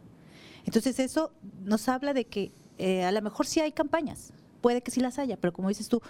Entonces 0.64 0.98
eso 0.98 1.32
nos 1.62 1.88
habla 1.88 2.12
de 2.12 2.26
que 2.26 2.52
eh, 2.78 3.04
a 3.04 3.12
lo 3.12 3.22
mejor 3.22 3.46
sí 3.46 3.60
hay 3.60 3.72
campañas, 3.72 4.32
puede 4.60 4.82
que 4.82 4.90
sí 4.90 5.00
las 5.00 5.18
haya, 5.18 5.36
pero 5.36 5.52
como 5.52 5.68
dices 5.68 5.88
tú, 5.88 6.00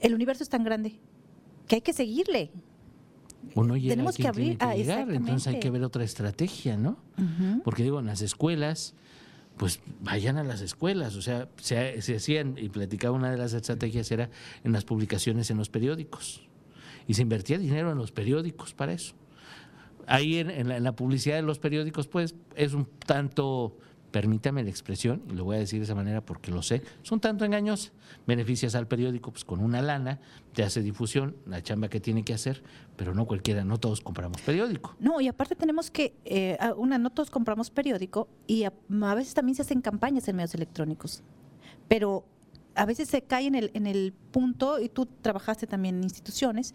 el 0.00 0.14
universo 0.14 0.42
es 0.42 0.48
tan 0.48 0.64
grande 0.64 1.00
que 1.66 1.76
hay 1.76 1.80
que 1.80 1.92
seguirle. 1.92 2.50
Uno 3.54 3.74
Tenemos 3.74 4.16
que 4.16 4.26
abrir, 4.26 4.56
ah, 4.60 4.74
entonces 4.74 5.46
hay 5.46 5.60
que 5.60 5.70
ver 5.70 5.84
otra 5.84 6.02
estrategia, 6.02 6.76
¿no? 6.76 6.98
Porque 7.62 7.82
digo, 7.82 8.00
en 8.00 8.06
las 8.06 8.22
escuelas, 8.22 8.94
pues 9.56 9.80
vayan 10.00 10.38
a 10.38 10.44
las 10.44 10.60
escuelas, 10.60 11.14
o 11.14 11.22
sea, 11.22 11.48
se, 11.56 12.16
hacían, 12.16 12.56
y 12.58 12.68
platicaba 12.70 13.14
una 13.14 13.30
de 13.30 13.36
las 13.36 13.52
estrategias 13.52 14.10
era 14.10 14.30
en 14.64 14.72
las 14.72 14.84
publicaciones 14.84 15.50
en 15.50 15.58
los 15.58 15.68
periódicos, 15.68 16.42
y 17.06 17.14
se 17.14 17.22
invertía 17.22 17.58
dinero 17.58 17.92
en 17.92 17.98
los 17.98 18.12
periódicos 18.12 18.74
para 18.74 18.92
eso. 18.92 19.14
Ahí 20.06 20.38
en 20.38 20.82
la 20.82 20.96
publicidad 20.96 21.36
de 21.36 21.42
los 21.42 21.58
periódicos, 21.58 22.08
pues 22.08 22.34
es 22.56 22.74
un 22.74 22.86
tanto 23.06 23.78
permítame 24.14 24.62
la 24.62 24.70
expresión, 24.70 25.24
y 25.28 25.32
lo 25.32 25.42
voy 25.42 25.56
a 25.56 25.58
decir 25.58 25.80
de 25.80 25.86
esa 25.86 25.96
manera 25.96 26.20
porque 26.20 26.52
lo 26.52 26.62
sé, 26.62 26.82
son 27.02 27.18
tanto 27.18 27.44
engaños, 27.44 27.90
beneficias 28.28 28.76
al 28.76 28.86
periódico 28.86 29.32
pues 29.32 29.44
con 29.44 29.58
una 29.58 29.82
lana, 29.82 30.20
te 30.52 30.62
hace 30.62 30.82
difusión, 30.82 31.34
la 31.46 31.60
chamba 31.64 31.88
que 31.88 31.98
tiene 31.98 32.22
que 32.22 32.32
hacer, 32.32 32.62
pero 32.96 33.12
no 33.12 33.26
cualquiera, 33.26 33.64
no 33.64 33.78
todos 33.78 34.00
compramos 34.00 34.40
periódico. 34.40 34.94
No, 35.00 35.20
y 35.20 35.26
aparte 35.26 35.56
tenemos 35.56 35.90
que, 35.90 36.14
eh, 36.24 36.56
una, 36.76 36.96
no 36.96 37.10
todos 37.10 37.28
compramos 37.28 37.70
periódico 37.70 38.28
y 38.46 38.62
a, 38.62 38.72
veces 39.16 39.34
también 39.34 39.56
se 39.56 39.62
hacen 39.62 39.80
campañas 39.80 40.28
en 40.28 40.36
medios 40.36 40.54
electrónicos, 40.54 41.24
pero 41.88 42.24
a 42.76 42.86
veces 42.86 43.08
se 43.08 43.22
cae 43.22 43.48
en 43.48 43.56
el, 43.56 43.72
en 43.74 43.88
el 43.88 44.14
punto, 44.30 44.78
y 44.78 44.88
tú 44.88 45.06
trabajaste 45.06 45.66
también 45.66 45.96
en 45.96 46.04
instituciones, 46.04 46.72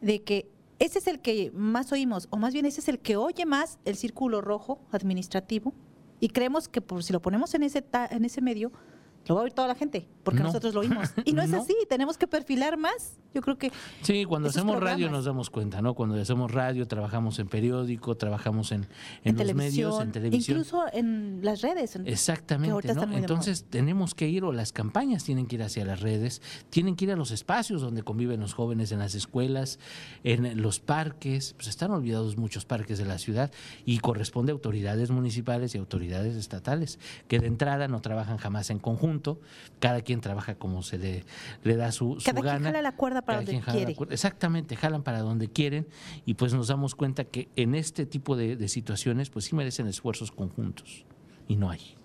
de 0.00 0.22
que 0.22 0.48
ese 0.78 1.00
es 1.00 1.06
el 1.06 1.20
que 1.20 1.50
más 1.52 1.92
oímos, 1.92 2.28
o 2.30 2.38
más 2.38 2.54
bien 2.54 2.64
ese 2.64 2.80
es 2.80 2.88
el 2.88 2.98
que 2.98 3.18
oye 3.18 3.44
más 3.44 3.78
el 3.84 3.96
círculo 3.96 4.40
rojo 4.40 4.80
administrativo, 4.90 5.74
y 6.20 6.28
creemos 6.28 6.68
que 6.68 6.80
por 6.80 7.02
si 7.02 7.12
lo 7.12 7.20
ponemos 7.20 7.54
en 7.54 7.62
ese, 7.62 7.84
en 8.10 8.24
ese 8.24 8.40
medio, 8.40 8.72
lo 9.28 9.34
va 9.34 9.42
a 9.42 9.44
oír 9.44 9.52
toda 9.52 9.68
la 9.68 9.74
gente, 9.74 10.08
porque 10.24 10.42
nosotros 10.42 10.74
lo 10.74 10.80
oímos. 10.80 11.12
Y 11.24 11.32
no, 11.32 11.42
es 11.42 11.52
así, 11.52 11.76
tenemos 11.88 12.16
que 12.16 12.26
perfilar 12.26 12.78
más. 12.78 13.18
Yo 13.34 13.42
creo 13.42 13.58
que. 13.58 13.70
Sí, 14.00 14.24
cuando 14.24 14.48
hacemos 14.48 14.80
radio 14.80 15.10
nos 15.10 15.26
damos 15.26 15.50
cuenta, 15.50 15.82
¿no? 15.82 15.94
Cuando 15.94 16.18
hacemos 16.18 16.50
radio, 16.50 16.88
trabajamos 16.88 17.38
en 17.38 17.48
periódico, 17.48 18.16
trabajamos 18.16 18.72
en, 18.72 18.86
en, 19.24 19.36
los 19.36 19.54
medios, 19.54 20.00
en 20.00 20.12
televisión. 20.12 20.58
Incluso 20.58 20.84
en 20.92 21.40
las 21.42 21.60
redes. 21.60 21.96
Exactamente, 22.06 22.94
¿no? 22.94 23.02
Entonces 23.12 23.66
tenemos 23.68 24.14
que 24.14 24.28
ir, 24.28 24.44
o 24.44 24.52
las 24.52 24.72
campañas 24.72 25.24
tienen 25.24 25.46
que 25.46 25.56
ir 25.56 25.62
hacia 25.62 25.84
las 25.84 26.00
redes, 26.00 26.40
tienen 26.70 26.96
que 26.96 27.04
ir 27.04 27.12
a 27.12 27.16
los 27.16 27.30
espacios 27.30 27.82
donde 27.82 28.02
conviven 28.02 28.40
los 28.40 28.54
jóvenes, 28.54 28.92
en 28.92 29.00
las 29.00 29.14
escuelas, 29.14 29.78
en 30.24 30.62
los 30.62 30.80
parques. 30.80 31.52
Pues 31.54 31.68
están 31.68 31.90
olvidados 31.90 32.38
muchos 32.38 32.64
parques 32.64 32.96
de 32.98 33.04
la 33.04 33.18
ciudad 33.18 33.52
y 33.84 33.98
corresponde 33.98 34.52
a 34.52 34.54
autoridades 34.54 35.10
municipales 35.10 35.74
y 35.74 35.78
autoridades 35.78 36.34
estatales, 36.36 36.98
que 37.28 37.38
de 37.38 37.46
entrada 37.46 37.88
no 37.88 38.00
trabajan 38.00 38.38
jamás 38.38 38.70
en 38.70 38.78
conjunto 38.78 39.17
cada 39.80 40.00
quien 40.02 40.20
trabaja 40.20 40.54
como 40.56 40.82
se 40.82 40.98
le, 40.98 41.24
le 41.64 41.76
da 41.76 41.92
su, 41.92 42.20
su 42.20 42.24
cada 42.24 42.40
gana. 42.40 42.58
Quien 42.58 42.64
jala 42.64 42.82
la 42.82 42.96
cuerda 42.96 43.22
para 43.22 43.42
donde 43.42 43.60
quiere. 43.60 43.96
Exactamente, 44.10 44.76
jalan 44.76 45.02
para 45.02 45.20
donde 45.20 45.48
quieren 45.48 45.86
y 46.24 46.34
pues 46.34 46.54
nos 46.54 46.68
damos 46.68 46.94
cuenta 46.94 47.24
que 47.24 47.48
en 47.56 47.74
este 47.74 48.06
tipo 48.06 48.36
de, 48.36 48.68
situaciones 48.68 49.30
pues 49.30 49.46
sí 49.46 49.54
merecen 49.54 49.86
esfuerzos 49.86 50.30
conjuntos 50.30 51.04
y 51.46 51.56
no 51.56 51.70
hay. 51.70 51.96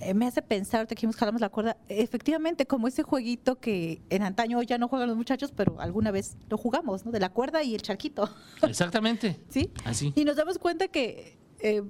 Eh, 0.00 0.14
me 0.14 0.26
hace 0.26 0.42
pensar, 0.42 0.86
te 0.86 0.94
dijimos 0.94 1.16
jalamos 1.16 1.40
la 1.40 1.48
cuerda, 1.48 1.76
efectivamente 1.88 2.66
como 2.66 2.88
ese 2.88 3.02
jueguito 3.02 3.58
que 3.58 4.02
en 4.10 4.22
antaño 4.22 4.62
ya 4.62 4.78
no 4.78 4.88
juegan 4.88 5.08
los 5.08 5.16
muchachos, 5.16 5.52
pero 5.54 5.80
alguna 5.80 6.10
vez 6.10 6.36
lo 6.48 6.58
jugamos, 6.58 7.06
¿no? 7.06 7.12
De 7.12 7.20
la 7.20 7.30
cuerda 7.30 7.62
y 7.62 7.74
el 7.74 7.82
charquito. 7.82 8.28
Exactamente. 8.62 9.40
¿Sí? 9.48 9.70
Así. 9.84 10.12
Y 10.14 10.24
nos 10.24 10.36
damos 10.36 10.58
cuenta 10.58 10.88
que 10.88 11.38
eh, 11.60 11.82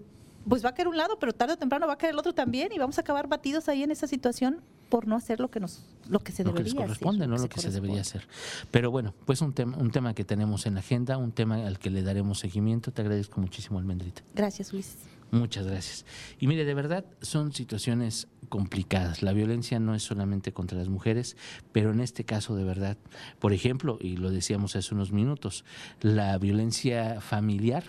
pues 0.48 0.64
va 0.64 0.70
a 0.70 0.74
caer 0.74 0.88
un 0.88 0.96
lado, 0.96 1.18
pero 1.18 1.32
tarde 1.32 1.54
o 1.54 1.56
temprano 1.56 1.86
va 1.86 1.94
a 1.94 1.98
caer 1.98 2.12
el 2.12 2.18
otro 2.18 2.34
también 2.34 2.72
y 2.72 2.78
vamos 2.78 2.98
a 2.98 3.00
acabar 3.00 3.28
batidos 3.28 3.68
ahí 3.68 3.82
en 3.82 3.90
esa 3.90 4.06
situación 4.06 4.60
por 4.88 5.06
no 5.06 5.16
hacer 5.16 5.40
lo 5.40 5.50
que 5.50 5.58
nos 5.58 5.84
lo 6.08 6.20
que 6.20 6.30
se 6.30 6.44
lo 6.44 6.52
debería 6.52 6.72
que 6.72 6.78
corresponde, 6.78 7.26
no 7.26 7.36
lo 7.36 7.48
que 7.48 7.60
se 7.60 7.70
debería 7.70 8.00
hacer. 8.00 8.28
Pero 8.70 8.90
bueno, 8.90 9.14
pues 9.24 9.40
un 9.40 9.52
tema 9.52 9.76
un 9.78 9.90
tema 9.90 10.14
que 10.14 10.24
tenemos 10.24 10.66
en 10.66 10.74
la 10.74 10.80
agenda, 10.80 11.16
un 11.16 11.32
tema 11.32 11.66
al 11.66 11.78
que 11.78 11.90
le 11.90 12.02
daremos 12.02 12.38
seguimiento. 12.38 12.92
Te 12.92 13.02
agradezco 13.02 13.40
muchísimo, 13.40 13.78
Almendrita. 13.78 14.22
Gracias, 14.34 14.72
Luis. 14.72 14.96
Muchas 15.32 15.66
gracias. 15.66 16.06
Y 16.38 16.46
mire, 16.46 16.64
de 16.64 16.74
verdad 16.74 17.04
son 17.20 17.52
situaciones 17.52 18.28
complicadas. 18.48 19.24
La 19.24 19.32
violencia 19.32 19.80
no 19.80 19.96
es 19.96 20.04
solamente 20.04 20.52
contra 20.52 20.78
las 20.78 20.88
mujeres, 20.88 21.36
pero 21.72 21.90
en 21.90 22.00
este 22.00 22.24
caso 22.24 22.54
de 22.54 22.62
verdad, 22.62 22.96
por 23.40 23.52
ejemplo, 23.52 23.98
y 24.00 24.16
lo 24.16 24.30
decíamos 24.30 24.76
hace 24.76 24.94
unos 24.94 25.10
minutos, 25.10 25.64
la 26.00 26.38
violencia 26.38 27.20
familiar 27.20 27.82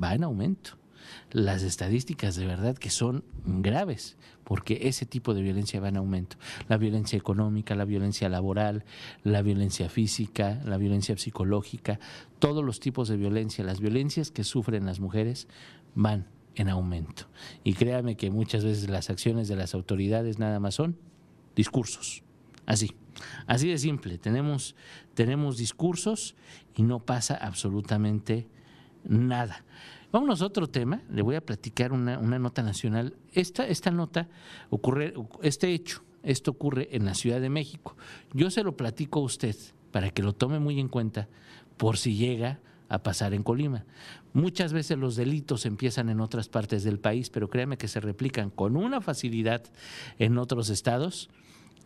va 0.00 0.14
en 0.14 0.24
aumento 0.24 0.81
las 1.30 1.62
estadísticas 1.62 2.36
de 2.36 2.46
verdad 2.46 2.76
que 2.76 2.90
son 2.90 3.24
graves, 3.44 4.16
porque 4.44 4.80
ese 4.82 5.06
tipo 5.06 5.34
de 5.34 5.42
violencia 5.42 5.80
va 5.80 5.88
en 5.88 5.96
aumento. 5.96 6.36
La 6.68 6.76
violencia 6.76 7.16
económica, 7.16 7.74
la 7.74 7.84
violencia 7.84 8.28
laboral, 8.28 8.84
la 9.22 9.42
violencia 9.42 9.88
física, 9.88 10.60
la 10.64 10.76
violencia 10.76 11.16
psicológica, 11.16 11.98
todos 12.38 12.64
los 12.64 12.80
tipos 12.80 13.08
de 13.08 13.16
violencia, 13.16 13.64
las 13.64 13.80
violencias 13.80 14.30
que 14.30 14.44
sufren 14.44 14.86
las 14.86 15.00
mujeres 15.00 15.48
van 15.94 16.26
en 16.54 16.68
aumento. 16.68 17.24
Y 17.64 17.74
créame 17.74 18.16
que 18.16 18.30
muchas 18.30 18.64
veces 18.64 18.88
las 18.88 19.10
acciones 19.10 19.48
de 19.48 19.56
las 19.56 19.74
autoridades 19.74 20.38
nada 20.38 20.60
más 20.60 20.74
son 20.74 20.98
discursos. 21.56 22.22
Así, 22.66 22.92
así 23.46 23.68
de 23.68 23.78
simple. 23.78 24.18
Tenemos, 24.18 24.76
tenemos 25.14 25.56
discursos 25.56 26.34
y 26.76 26.82
no 26.82 27.00
pasa 27.00 27.34
absolutamente 27.34 28.46
nada. 29.04 29.64
Vámonos 30.12 30.42
a 30.42 30.46
otro 30.46 30.68
tema, 30.68 31.00
le 31.10 31.22
voy 31.22 31.36
a 31.36 31.40
platicar 31.40 31.90
una, 31.90 32.18
nota 32.18 32.62
nacional. 32.62 33.16
Esta, 33.32 33.66
esta 33.66 33.90
nota 33.90 34.28
ocurre, 34.68 35.14
este 35.42 35.72
hecho, 35.72 36.02
esto 36.22 36.50
ocurre 36.50 36.90
en 36.92 37.06
la 37.06 37.14
Ciudad 37.14 37.40
de 37.40 37.48
México. 37.48 37.96
Yo 38.34 38.50
se 38.50 38.62
lo 38.62 38.76
platico 38.76 39.20
a 39.20 39.22
usted 39.22 39.56
para 39.90 40.10
que 40.10 40.22
lo 40.22 40.34
tome 40.34 40.58
muy 40.58 40.78
en 40.78 40.88
cuenta 40.88 41.28
por 41.78 41.96
si 41.96 42.14
llega 42.14 42.60
a 42.90 43.02
pasar 43.02 43.32
en 43.32 43.42
Colima. 43.42 43.86
Muchas 44.34 44.74
veces 44.74 44.98
los 44.98 45.16
delitos 45.16 45.64
empiezan 45.64 46.10
en 46.10 46.20
otras 46.20 46.50
partes 46.50 46.84
del 46.84 46.98
país, 46.98 47.30
pero 47.30 47.48
créame 47.48 47.78
que 47.78 47.88
se 47.88 48.00
replican 48.00 48.50
con 48.50 48.76
una 48.76 49.00
facilidad 49.00 49.62
en 50.18 50.36
otros 50.36 50.68
estados 50.68 51.30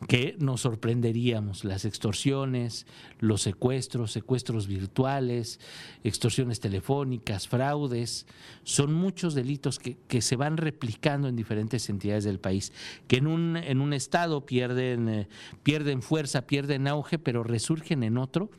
que 0.09 0.37
nos 0.39 0.61
sorprenderíamos, 0.61 1.65
las 1.65 1.85
extorsiones, 1.85 2.87
los 3.19 3.43
secuestros, 3.43 4.13
secuestros 4.13 4.67
virtuales, 4.67 5.59
extorsiones 6.05 6.61
telefónicas, 6.61 7.49
fraudes, 7.49 8.27
son 8.63 8.93
muchos 8.93 9.35
delitos 9.35 9.79
que, 9.79 9.97
se 10.21 10.37
van 10.37 10.57
replicando 10.57 11.29
en 11.29 11.37
diferentes 11.37 11.89
entidades 11.89 12.25
del 12.25 12.41
país, 12.41 12.73
que 13.09 13.17
en 13.17 13.27
un, 13.27 13.57
en 13.57 13.81
un 13.81 13.93
estado 13.93 14.45
pierden, 14.45 15.09
eh, 15.09 15.29
pierden 15.63 16.03
fuerza, 16.03 16.47
pierden 16.47 16.89
auge, 16.89 17.19
pero 17.19 17.43
resurgen 17.43 18.03
en 18.03 18.19
otro 18.19 18.51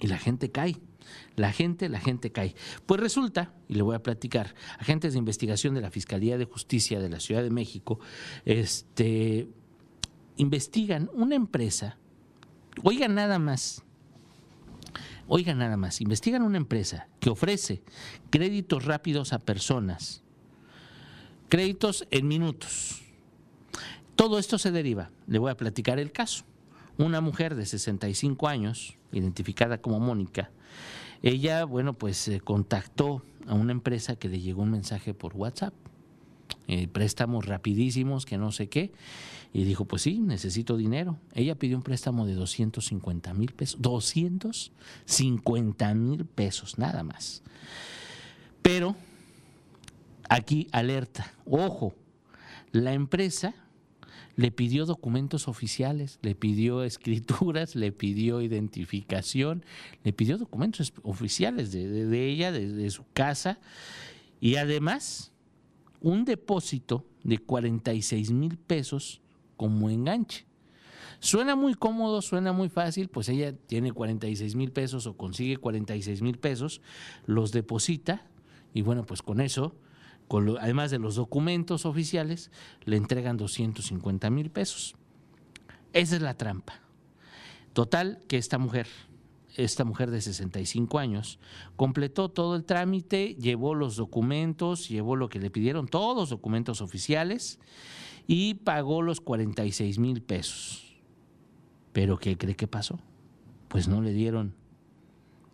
y 0.00 0.06
la 0.08 0.18
gente 0.18 0.50
cae. 0.50 0.76
La 1.36 1.52
gente, 1.52 1.88
la 1.88 2.00
gente 2.00 2.32
cae. 2.32 2.54
Pues 2.86 3.00
resulta, 3.00 3.52
y 3.68 3.74
le 3.74 3.82
voy 3.82 3.94
a 3.94 4.02
platicar, 4.02 4.54
agentes 4.78 5.12
de 5.12 5.18
investigación 5.18 5.74
de 5.74 5.80
la 5.80 5.90
Fiscalía 5.90 6.38
de 6.38 6.44
Justicia 6.44 6.98
de 6.98 7.08
la 7.08 7.20
Ciudad 7.20 7.42
de 7.42 7.50
México, 7.50 8.00
este 8.44 9.48
investigan 10.36 11.10
una 11.12 11.34
empresa, 11.34 11.96
oigan 12.82 13.14
nada 13.14 13.38
más, 13.38 13.82
oigan 15.28 15.58
nada 15.58 15.76
más, 15.76 16.00
investigan 16.00 16.42
una 16.42 16.56
empresa 16.56 17.08
que 17.20 17.30
ofrece 17.30 17.82
créditos 18.30 18.84
rápidos 18.84 19.32
a 19.32 19.38
personas, 19.38 20.22
créditos 21.48 22.06
en 22.10 22.28
minutos. 22.28 23.02
Todo 24.16 24.38
esto 24.38 24.58
se 24.58 24.70
deriva, 24.70 25.10
le 25.26 25.38
voy 25.38 25.50
a 25.50 25.56
platicar 25.56 25.98
el 25.98 26.12
caso. 26.12 26.44
Una 26.96 27.20
mujer 27.20 27.56
de 27.56 27.66
65 27.66 28.46
años, 28.46 28.96
identificada 29.10 29.78
como 29.78 29.98
Mónica, 29.98 30.52
ella, 31.22 31.64
bueno, 31.64 31.94
pues 31.94 32.28
eh, 32.28 32.40
contactó 32.40 33.22
a 33.48 33.54
una 33.54 33.72
empresa 33.72 34.14
que 34.14 34.28
le 34.28 34.40
llegó 34.40 34.62
un 34.62 34.70
mensaje 34.70 35.14
por 35.14 35.34
WhatsApp, 35.34 35.74
eh, 36.68 36.88
préstamos 36.88 37.46
rapidísimos, 37.46 38.26
que 38.26 38.38
no 38.38 38.52
sé 38.52 38.68
qué, 38.68 38.92
y 39.52 39.64
dijo, 39.64 39.84
pues 39.84 40.02
sí, 40.02 40.18
necesito 40.18 40.76
dinero. 40.76 41.18
Ella 41.32 41.54
pidió 41.54 41.76
un 41.76 41.82
préstamo 41.82 42.26
de 42.26 42.34
250 42.34 43.34
mil 43.34 43.52
pesos. 43.52 43.80
250 43.80 45.94
mil 45.94 46.24
pesos, 46.24 46.78
nada 46.78 47.02
más. 47.02 47.42
Pero 48.62 48.96
aquí 50.28 50.68
alerta, 50.72 51.32
ojo, 51.44 51.94
la 52.72 52.94
empresa 52.94 53.54
le 54.36 54.50
pidió 54.50 54.86
documentos 54.86 55.48
oficiales, 55.48 56.18
le 56.22 56.34
pidió 56.34 56.84
escrituras, 56.84 57.76
le 57.76 57.92
pidió 57.92 58.40
identificación, 58.40 59.64
le 60.02 60.12
pidió 60.12 60.38
documentos 60.38 60.92
oficiales 61.02 61.72
de, 61.72 62.28
ella, 62.28 62.52
de, 62.52 62.90
su 62.90 63.04
casa, 63.12 63.58
y 64.40 64.56
además 64.56 65.32
un 66.04 66.26
depósito 66.26 67.06
de 67.22 67.38
46 67.38 68.30
mil 68.30 68.58
pesos 68.58 69.22
como 69.56 69.88
enganche. 69.88 70.44
Suena 71.18 71.56
muy 71.56 71.72
cómodo, 71.72 72.20
suena 72.20 72.52
muy 72.52 72.68
fácil, 72.68 73.08
pues 73.08 73.30
ella 73.30 73.54
tiene 73.56 73.90
46 73.90 74.54
mil 74.54 74.70
pesos 74.70 75.06
o 75.06 75.16
consigue 75.16 75.56
46 75.56 76.20
mil 76.20 76.36
pesos, 76.38 76.82
los 77.24 77.52
deposita 77.52 78.26
y 78.74 78.82
bueno, 78.82 79.04
pues 79.06 79.22
con 79.22 79.40
eso, 79.40 79.74
con 80.28 80.58
además 80.58 80.90
de 80.90 80.98
los 80.98 81.14
documentos 81.14 81.86
oficiales, 81.86 82.50
le 82.84 82.98
entregan 82.98 83.38
250 83.38 84.28
mil 84.28 84.50
pesos. 84.50 84.96
Esa 85.94 86.16
es 86.16 86.22
la 86.22 86.34
trampa. 86.34 86.80
Total, 87.72 88.18
que 88.28 88.36
esta 88.36 88.58
mujer, 88.58 88.88
esta 89.56 89.84
mujer 89.84 90.10
de 90.10 90.20
65 90.20 90.98
años, 90.98 91.38
completó 91.76 92.28
todo 92.28 92.56
el 92.56 92.64
trámite, 92.64 93.34
llevó 93.34 93.74
los 93.74 93.96
documentos, 93.96 94.88
llevó 94.88 95.16
lo 95.16 95.28
que 95.28 95.38
le 95.38 95.50
pidieron, 95.50 95.88
todos 95.88 96.16
los 96.16 96.30
documentos 96.30 96.80
oficiales 96.80 97.58
y 98.26 98.54
pagó 98.54 99.02
los 99.02 99.20
46 99.20 99.98
mil 99.98 100.22
pesos. 100.22 100.96
Pero 101.92 102.18
¿qué 102.18 102.36
cree 102.36 102.56
que 102.56 102.66
pasó? 102.66 102.98
Pues 103.68 103.88
no 103.88 104.02
le 104.02 104.12
dieron 104.12 104.54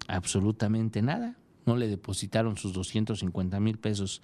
absolutamente 0.09 1.03
nada, 1.03 1.37
no 1.67 1.77
le 1.77 1.89
depositaron 1.89 2.57
sus 2.57 2.73
250 2.73 3.61
mil 3.61 3.79
pesos 3.79 4.23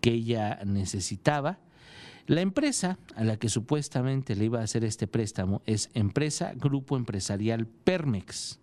que 0.00 0.12
ella 0.12 0.60
necesitaba. 0.64 1.58
La 2.26 2.40
empresa 2.40 2.98
a 3.16 3.24
la 3.24 3.36
que 3.36 3.48
supuestamente 3.48 4.34
le 4.34 4.46
iba 4.46 4.60
a 4.60 4.64
hacer 4.64 4.84
este 4.84 5.06
préstamo 5.06 5.62
es 5.66 5.90
Empresa 5.94 6.54
Grupo 6.54 6.96
Empresarial 6.96 7.66
Permex. 7.66 8.60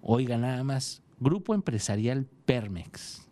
Oiga 0.00 0.38
nada 0.38 0.62
más, 0.64 1.02
Grupo 1.20 1.54
Empresarial 1.54 2.26
Permex 2.44 3.27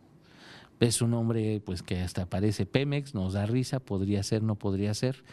es 0.81 1.01
un 1.01 1.12
nombre 1.12 1.61
pues 1.65 1.83
que 1.83 2.01
hasta 2.01 2.27
parece 2.27 2.67
Pemex, 2.67 3.15
nos 3.15 3.33
da 3.33 3.47
risa, 3.47 3.81
podría 3.81 4.23
ser, 4.23 4.43
no 4.43 4.57
podría 4.57 4.93
ser. 4.95 5.25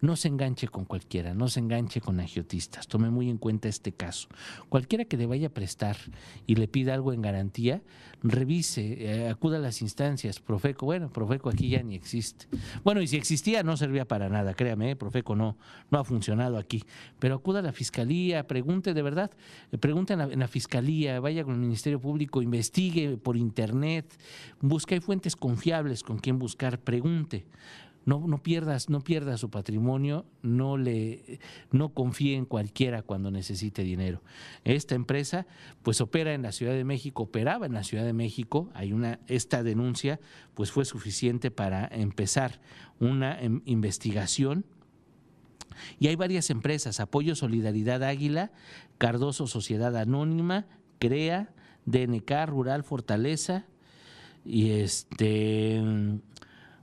No 0.00 0.16
se 0.16 0.28
enganche 0.28 0.68
con 0.68 0.84
cualquiera, 0.84 1.34
no 1.34 1.48
se 1.48 1.60
enganche 1.60 2.00
con 2.00 2.20
agiotistas. 2.20 2.88
Tome 2.88 3.10
muy 3.10 3.30
en 3.30 3.38
cuenta 3.38 3.68
este 3.68 3.92
caso. 3.92 4.28
Cualquiera 4.68 5.04
que 5.04 5.16
le 5.16 5.26
vaya 5.26 5.48
a 5.48 5.50
prestar 5.50 5.96
y 6.46 6.56
le 6.56 6.68
pida 6.68 6.94
algo 6.94 7.12
en 7.12 7.22
garantía, 7.22 7.82
revise, 8.22 8.96
eh, 8.98 9.28
acuda 9.28 9.58
a 9.58 9.60
las 9.60 9.82
instancias. 9.82 10.40
Profeco, 10.40 10.86
bueno, 10.86 11.12
Profeco 11.12 11.48
aquí 11.50 11.68
ya 11.68 11.82
ni 11.82 11.94
existe. 11.94 12.46
Bueno, 12.84 13.00
y 13.00 13.06
si 13.06 13.16
existía 13.16 13.62
no 13.62 13.76
servía 13.76 14.06
para 14.06 14.28
nada, 14.28 14.54
créame, 14.54 14.92
eh, 14.92 14.96
Profeco 14.96 15.36
no, 15.36 15.56
no 15.90 15.98
ha 15.98 16.04
funcionado 16.04 16.58
aquí. 16.58 16.82
Pero 17.18 17.36
acuda 17.36 17.60
a 17.60 17.62
la 17.62 17.72
fiscalía, 17.72 18.46
pregunte 18.46 18.94
de 18.94 19.02
verdad, 19.02 19.30
eh, 19.70 19.78
pregunte 19.78 20.14
en 20.14 20.18
la, 20.20 20.24
en 20.24 20.38
la 20.40 20.48
fiscalía, 20.48 21.20
vaya 21.20 21.44
con 21.44 21.54
el 21.54 21.60
Ministerio 21.60 22.00
Público, 22.00 22.42
investigue 22.42 23.16
por 23.16 23.36
internet, 23.36 24.18
busque 24.60 24.91
hay 24.94 25.00
fuentes 25.00 25.36
confiables 25.36 26.02
con 26.02 26.18
quien 26.18 26.38
buscar, 26.38 26.78
pregunte. 26.78 27.46
No, 28.04 28.26
no, 28.26 28.42
pierdas, 28.42 28.90
no 28.90 29.00
pierdas 29.00 29.40
su 29.40 29.50
patrimonio, 29.50 30.26
no 30.42 30.76
le, 30.76 31.38
no 31.70 31.90
confíe 31.90 32.34
en 32.34 32.46
cualquiera 32.46 33.02
cuando 33.02 33.30
necesite 33.30 33.84
dinero. 33.84 34.22
Esta 34.64 34.96
empresa, 34.96 35.46
pues 35.82 36.00
opera 36.00 36.34
en 36.34 36.42
la 36.42 36.50
Ciudad 36.50 36.72
de 36.72 36.84
México, 36.84 37.22
operaba 37.22 37.64
en 37.64 37.74
la 37.74 37.84
Ciudad 37.84 38.04
de 38.04 38.12
México. 38.12 38.70
Hay 38.74 38.92
una, 38.92 39.20
esta 39.28 39.62
denuncia, 39.62 40.18
pues 40.54 40.72
fue 40.72 40.84
suficiente 40.84 41.52
para 41.52 41.86
empezar 41.92 42.60
una 42.98 43.40
em, 43.40 43.62
investigación. 43.66 44.64
Y 46.00 46.08
hay 46.08 46.16
varias 46.16 46.50
empresas: 46.50 46.98
Apoyo 46.98 47.36
Solidaridad 47.36 48.02
Águila, 48.02 48.50
Cardoso 48.98 49.46
Sociedad 49.46 49.96
Anónima, 49.96 50.66
CREA, 50.98 51.54
DNK 51.86 52.30
Rural 52.46 52.82
Fortaleza, 52.82 53.66
y 54.44 54.70
este 54.70 55.82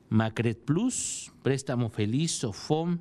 Macret 0.09 0.63
Plus, 0.63 1.31
Préstamo 1.43 1.89
Feliz, 1.89 2.31
Sofom, 2.31 2.99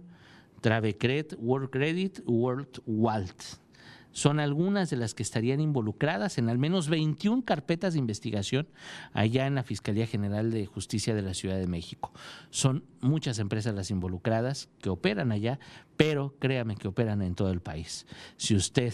Travecret, 0.61 1.37
World 1.39 1.71
Credit, 1.71 2.21
World 2.27 2.83
Walt. 2.87 3.43
Son 4.11 4.41
algunas 4.41 4.91
de 4.91 4.97
las 4.97 5.15
que 5.15 5.23
estarían 5.23 5.61
involucradas 5.61 6.39
en 6.39 6.49
al 6.49 6.59
menos 6.59 6.89
21 6.89 7.45
carpetas 7.45 7.93
de 7.93 8.01
investigación 8.01 8.67
allá 9.13 9.47
en 9.47 9.55
la 9.55 9.63
Fiscalía 9.63 10.07
General 10.07 10.51
de 10.51 10.67
Justicia 10.67 11.15
de 11.15 11.23
la 11.23 11.35
Ciudad 11.35 11.57
de 11.57 11.69
México. 11.69 12.13
Son 12.51 12.85
muchas 13.01 13.39
empresas 13.39 13.75
las 13.75 13.91
involucradas 13.91 14.71
que 14.81 14.89
operan 14.89 15.31
allá, 15.31 15.61
pero 15.97 16.35
créame 16.41 16.75
que 16.77 16.89
operan 16.89 17.23
en 17.23 17.35
todo 17.35 17.51
el 17.51 17.61
país. 17.61 18.07
Si 18.37 18.57
usted 18.57 18.93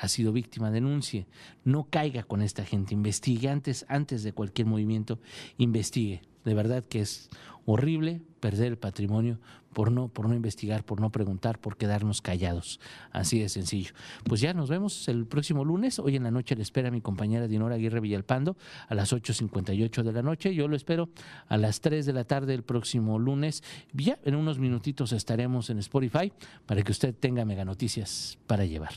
ha 0.00 0.08
sido 0.08 0.32
víctima, 0.32 0.70
denuncie, 0.70 1.26
no 1.64 1.88
caiga 1.90 2.22
con 2.22 2.42
esta 2.42 2.64
gente, 2.64 2.94
investigue 2.94 3.48
antes, 3.48 3.84
antes 3.88 4.22
de 4.22 4.32
cualquier 4.32 4.66
movimiento, 4.66 5.20
investigue. 5.56 6.22
De 6.48 6.54
verdad 6.54 6.82
que 6.82 7.00
es 7.00 7.28
horrible 7.66 8.22
perder 8.40 8.68
el 8.68 8.78
patrimonio 8.78 9.38
por 9.74 9.92
no, 9.92 10.08
por 10.08 10.26
no 10.26 10.34
investigar, 10.34 10.82
por 10.82 10.98
no 10.98 11.12
preguntar, 11.12 11.58
por 11.58 11.76
quedarnos 11.76 12.22
callados. 12.22 12.80
Así 13.12 13.38
de 13.38 13.50
sencillo. 13.50 13.92
Pues 14.24 14.40
ya 14.40 14.54
nos 14.54 14.70
vemos 14.70 15.06
el 15.08 15.26
próximo 15.26 15.62
lunes. 15.62 15.98
Hoy 15.98 16.16
en 16.16 16.22
la 16.22 16.30
noche 16.30 16.56
le 16.56 16.62
espera 16.62 16.90
mi 16.90 17.02
compañera 17.02 17.46
Dinora 17.46 17.74
Aguirre 17.74 18.00
Villalpando 18.00 18.56
a 18.88 18.94
las 18.94 19.12
8.58 19.12 20.02
de 20.02 20.12
la 20.14 20.22
noche. 20.22 20.54
Yo 20.54 20.68
lo 20.68 20.74
espero 20.74 21.10
a 21.48 21.58
las 21.58 21.82
3 21.82 22.06
de 22.06 22.14
la 22.14 22.24
tarde 22.24 22.54
el 22.54 22.62
próximo 22.62 23.18
lunes. 23.18 23.62
Ya 23.92 24.18
en 24.24 24.36
unos 24.36 24.58
minutitos 24.58 25.12
estaremos 25.12 25.68
en 25.68 25.80
Spotify 25.80 26.32
para 26.64 26.82
que 26.82 26.92
usted 26.92 27.14
tenga 27.14 27.44
mega 27.44 27.66
noticias 27.66 28.38
para 28.46 28.64
llevar. 28.64 28.94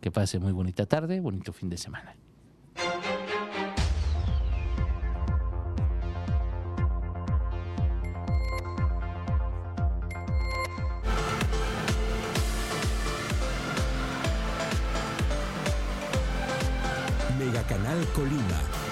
Que 0.00 0.10
pase 0.10 0.38
muy 0.38 0.52
bonita 0.52 0.86
tarde, 0.86 1.20
bonito 1.20 1.52
fin 1.52 1.68
de 1.68 1.76
semana. 1.76 2.16
Colima 18.14 18.83